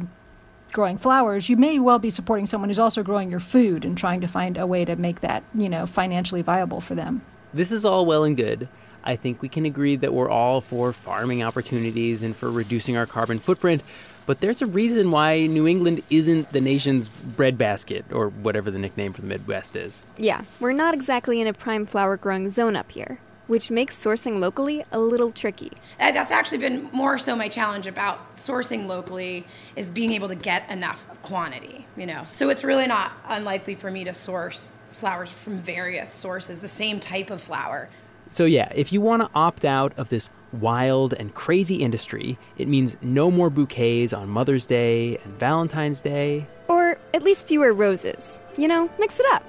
growing 0.73 0.97
flowers. 0.97 1.47
You 1.47 1.55
may 1.55 1.79
well 1.79 1.99
be 1.99 2.09
supporting 2.09 2.47
someone 2.47 2.69
who's 2.69 2.79
also 2.79 3.03
growing 3.03 3.31
your 3.31 3.39
food 3.39 3.85
and 3.85 3.97
trying 3.97 4.19
to 4.21 4.27
find 4.27 4.57
a 4.57 4.67
way 4.67 4.83
to 4.83 4.95
make 4.95 5.21
that, 5.21 5.43
you 5.53 5.69
know, 5.69 5.85
financially 5.85 6.41
viable 6.41 6.81
for 6.81 6.95
them. 6.95 7.21
This 7.53 7.71
is 7.71 7.85
all 7.85 8.05
well 8.05 8.23
and 8.23 8.35
good. 8.35 8.67
I 9.05 9.15
think 9.15 9.41
we 9.41 9.49
can 9.49 9.65
agree 9.65 9.95
that 9.97 10.13
we're 10.13 10.29
all 10.29 10.61
for 10.61 10.93
farming 10.93 11.43
opportunities 11.43 12.23
and 12.23 12.35
for 12.35 12.49
reducing 12.49 12.97
our 12.97 13.05
carbon 13.05 13.37
footprint, 13.37 13.83
but 14.25 14.39
there's 14.39 14.61
a 14.61 14.65
reason 14.65 15.11
why 15.11 15.45
New 15.45 15.67
England 15.67 16.01
isn't 16.09 16.51
the 16.51 16.61
nation's 16.61 17.09
breadbasket, 17.09 18.05
or 18.13 18.29
whatever 18.29 18.71
the 18.71 18.79
nickname 18.79 19.11
for 19.11 19.19
the 19.19 19.27
Midwest 19.27 19.75
is. 19.75 20.05
Yeah, 20.17 20.43
we're 20.61 20.71
not 20.71 20.93
exactly 20.93 21.41
in 21.41 21.47
a 21.47 21.53
prime 21.53 21.85
flower 21.85 22.15
growing 22.15 22.47
zone 22.47 22.77
up 22.77 22.91
here, 22.93 23.19
which 23.47 23.71
makes 23.71 23.95
sourcing 23.95 24.39
locally 24.39 24.83
a 24.91 24.99
little 24.99 25.31
tricky. 25.31 25.71
Uh, 25.99 26.11
That's 26.11 26.31
actually 26.31 26.59
been 26.59 26.89
more 26.91 27.17
so 27.17 27.35
my 27.35 27.47
challenge 27.47 27.87
about 27.87 28.33
sourcing 28.33 28.87
locally 28.87 29.45
is 29.75 29.89
being 29.89 30.11
able 30.11 30.27
to 30.29 30.35
get 30.35 30.69
enough 30.69 31.05
quantity, 31.21 31.85
you 31.97 32.05
know. 32.05 32.23
So 32.25 32.49
it's 32.49 32.63
really 32.63 32.87
not 32.87 33.11
unlikely 33.27 33.75
for 33.75 33.91
me 33.91 34.03
to 34.05 34.13
source 34.13 34.73
flowers 34.91 35.31
from 35.31 35.57
various 35.57 36.11
sources, 36.11 36.59
the 36.59 36.67
same 36.67 36.99
type 36.99 37.29
of 37.29 37.41
flower. 37.41 37.89
So, 38.29 38.45
yeah, 38.45 38.71
if 38.73 38.91
you 38.91 38.99
want 39.01 39.21
to 39.21 39.29
opt 39.35 39.63
out 39.63 39.93
of 39.97 40.09
this 40.09 40.29
wild 40.51 41.13
and 41.13 41.33
crazy 41.35 41.75
industry, 41.75 42.37
it 42.57 42.67
means 42.67 42.97
no 43.01 43.29
more 43.29 43.49
bouquets 43.49 44.11
on 44.13 44.29
Mother's 44.29 44.65
Day 44.65 45.17
and 45.17 45.37
Valentine's 45.37 46.01
Day. 46.01 46.47
Or 46.67 46.97
at 47.13 47.21
least 47.21 47.47
fewer 47.47 47.73
roses. 47.73 48.39
You 48.57 48.67
know, 48.67 48.89
mix 48.97 49.19
it 49.19 49.25
up. 49.33 49.43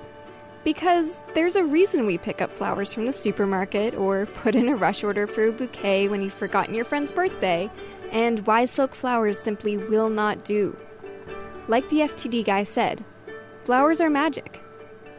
Because 0.64 1.20
there's 1.34 1.56
a 1.56 1.64
reason 1.64 2.06
we 2.06 2.16
pick 2.16 2.40
up 2.40 2.50
flowers 2.50 2.92
from 2.92 3.04
the 3.04 3.12
supermarket 3.12 3.94
or 3.94 4.24
put 4.26 4.56
in 4.56 4.68
a 4.68 4.76
rush 4.76 5.04
order 5.04 5.26
for 5.26 5.46
a 5.48 5.52
bouquet 5.52 6.08
when 6.08 6.22
you've 6.22 6.32
forgotten 6.32 6.74
your 6.74 6.86
friend's 6.86 7.12
birthday, 7.12 7.70
and 8.10 8.46
why 8.46 8.64
silk 8.64 8.94
flowers 8.94 9.38
simply 9.38 9.76
will 9.76 10.08
not 10.08 10.44
do. 10.44 10.76
Like 11.68 11.88
the 11.90 12.00
FTD 12.00 12.44
guy 12.44 12.62
said, 12.62 13.04
flowers 13.64 14.00
are 14.00 14.10
magic. 14.10 14.62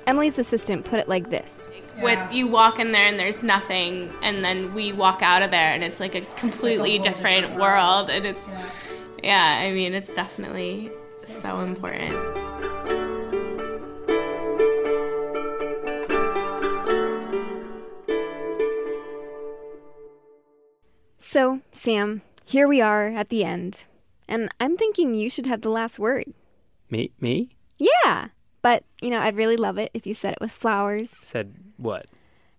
Emily's 0.07 0.37
assistant 0.37 0.85
put 0.85 0.99
it 0.99 1.09
like 1.09 1.31
this 1.31 1.71
With 1.99 2.19
you 2.31 2.45
walk 2.47 2.79
in 2.79 2.91
there 2.91 3.07
and 3.07 3.19
there's 3.19 3.43
nothing, 3.43 4.11
and 4.21 4.43
then 4.43 4.73
we 4.73 4.93
walk 4.93 5.21
out 5.21 5.41
of 5.41 5.51
there 5.51 5.73
and 5.73 5.83
it's 5.83 5.99
like 5.99 6.15
a 6.15 6.21
completely 6.21 6.95
whole 6.95 7.03
different, 7.03 7.41
different 7.43 7.61
world, 7.61 8.09
and 8.09 8.25
it's 8.25 8.49
yeah. 9.23 9.59
I 9.61 9.71
mean, 9.71 9.93
it's 9.93 10.13
definitely 10.13 10.91
so 11.17 11.61
important. 11.61 12.44
So, 21.35 21.59
Sam, 21.73 22.21
here 22.45 22.65
we 22.65 22.79
are 22.79 23.09
at 23.09 23.27
the 23.27 23.43
end. 23.43 23.83
And 24.25 24.47
I'm 24.61 24.77
thinking 24.77 25.15
you 25.15 25.29
should 25.29 25.47
have 25.47 25.59
the 25.59 25.69
last 25.69 25.99
word. 25.99 26.33
Me? 26.89 27.11
Me? 27.19 27.49
Yeah! 27.77 28.29
But, 28.61 28.85
you 29.01 29.09
know, 29.09 29.19
I'd 29.19 29.35
really 29.35 29.57
love 29.57 29.77
it 29.77 29.91
if 29.93 30.07
you 30.07 30.13
said 30.13 30.31
it 30.31 30.39
with 30.39 30.53
flowers. 30.53 31.09
Said 31.09 31.53
what? 31.75 32.05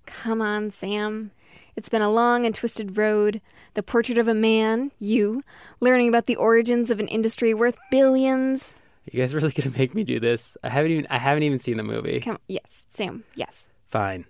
Come 0.05 0.43
on, 0.43 0.71
Sam. 0.71 1.31
It's 1.75 1.89
been 1.89 2.03
a 2.03 2.11
long 2.11 2.45
and 2.45 2.55
twisted 2.55 2.99
road. 2.99 3.41
The 3.73 3.83
portrait 3.83 4.19
of 4.19 4.29
a 4.29 4.35
man, 4.35 4.93
you, 4.99 5.41
learning 5.81 6.11
about 6.11 6.27
the 6.27 6.37
origins 6.37 6.91
of 6.91 7.01
an 7.01 7.09
industry 7.09 7.55
worth 7.55 7.79
billions. 7.91 8.75
You 9.11 9.21
guys 9.23 9.35
really 9.35 9.53
gonna 9.53 9.75
make 9.75 9.95
me 9.95 10.05
do 10.05 10.21
this? 10.21 10.55
I 10.63 10.69
haven't 10.69 10.91
even 10.91 11.07
I 11.09 11.17
haven't 11.17 11.45
even 11.45 11.57
seen 11.57 11.79
the 11.79 11.83
movie. 11.83 12.21
Come, 12.21 12.41
yes, 12.47 12.85
Sam, 12.91 13.25
yes. 13.37 13.71
Fine. 13.87 14.27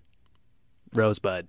Rosebud. 0.94 1.48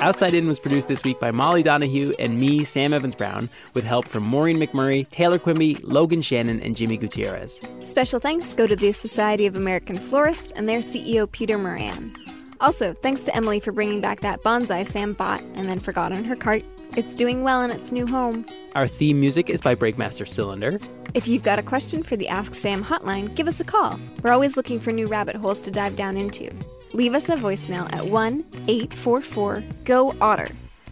Outside 0.00 0.32
In 0.32 0.46
was 0.46 0.58
produced 0.58 0.88
this 0.88 1.04
week 1.04 1.20
by 1.20 1.30
Molly 1.30 1.62
Donahue 1.62 2.14
and 2.18 2.40
me, 2.40 2.64
Sam 2.64 2.94
Evans 2.94 3.14
Brown, 3.14 3.50
with 3.74 3.84
help 3.84 4.08
from 4.08 4.22
Maureen 4.22 4.56
McMurray, 4.56 5.08
Taylor 5.10 5.38
Quimby, 5.38 5.74
Logan 5.82 6.22
Shannon, 6.22 6.58
and 6.60 6.74
Jimmy 6.74 6.96
Gutierrez. 6.96 7.60
Special 7.84 8.18
thanks 8.18 8.54
go 8.54 8.66
to 8.66 8.74
the 8.74 8.92
Society 8.92 9.44
of 9.44 9.56
American 9.56 9.98
Florists 9.98 10.52
and 10.52 10.66
their 10.66 10.78
CEO, 10.78 11.30
Peter 11.30 11.58
Moran. 11.58 12.16
Also, 12.62 12.94
thanks 12.94 13.24
to 13.24 13.36
Emily 13.36 13.60
for 13.60 13.72
bringing 13.72 14.00
back 14.00 14.20
that 14.20 14.42
bonsai 14.42 14.86
Sam 14.86 15.12
bought 15.12 15.42
and 15.42 15.66
then 15.66 15.78
forgot 15.78 16.12
on 16.12 16.24
her 16.24 16.36
cart. 16.36 16.62
It's 16.96 17.14
doing 17.14 17.42
well 17.42 17.62
in 17.62 17.70
its 17.70 17.92
new 17.92 18.06
home. 18.06 18.44
Our 18.74 18.88
theme 18.88 19.20
music 19.20 19.48
is 19.48 19.60
by 19.60 19.74
Breakmaster 19.74 20.28
Cylinder. 20.28 20.80
If 21.14 21.28
you've 21.28 21.42
got 21.42 21.58
a 21.58 21.62
question 21.62 22.02
for 22.02 22.16
the 22.16 22.28
Ask 22.28 22.54
Sam 22.54 22.84
hotline, 22.84 23.34
give 23.34 23.46
us 23.46 23.60
a 23.60 23.64
call. 23.64 23.98
We're 24.22 24.32
always 24.32 24.56
looking 24.56 24.80
for 24.80 24.90
new 24.90 25.06
rabbit 25.06 25.36
holes 25.36 25.60
to 25.62 25.70
dive 25.70 25.94
down 25.94 26.16
into. 26.16 26.50
Leave 26.92 27.14
us 27.14 27.28
a 27.28 27.36
voicemail 27.36 27.92
at 27.92 28.04
1 28.04 28.44
844 28.66 29.62
GO 29.84 30.14
OTTER. 30.20 30.48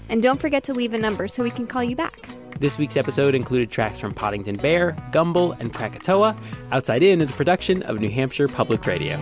And 0.09 0.23
don't 0.23 0.41
forget 0.41 0.63
to 0.65 0.73
leave 0.73 0.95
a 0.95 0.99
number 0.99 1.27
so 1.27 1.43
we 1.43 1.51
can 1.51 1.67
call 1.67 1.83
you 1.83 1.97
back. 1.97 2.29
This 2.61 2.79
week's 2.79 2.97
episode 2.97 3.35
included 3.35 3.71
tracks 3.71 3.99
from 3.99 4.15
Poddington 4.15 4.57
Bear, 4.57 4.97
Gumble, 5.13 5.53
and 5.53 5.73
Krakatoa. 5.73 6.37
Outside 6.71 7.03
In 7.03 7.21
is 7.21 7.31
a 7.31 7.35
production 7.35 7.83
of 7.83 8.01
New 8.01 8.11
Hampshire 8.11 8.49
Public 8.49 8.87
Radio. 8.87 9.17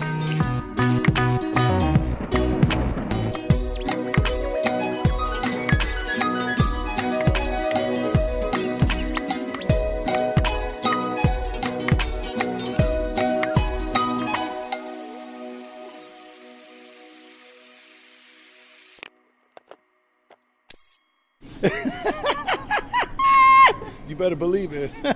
Believe 24.69 24.95
it. 25.05 25.13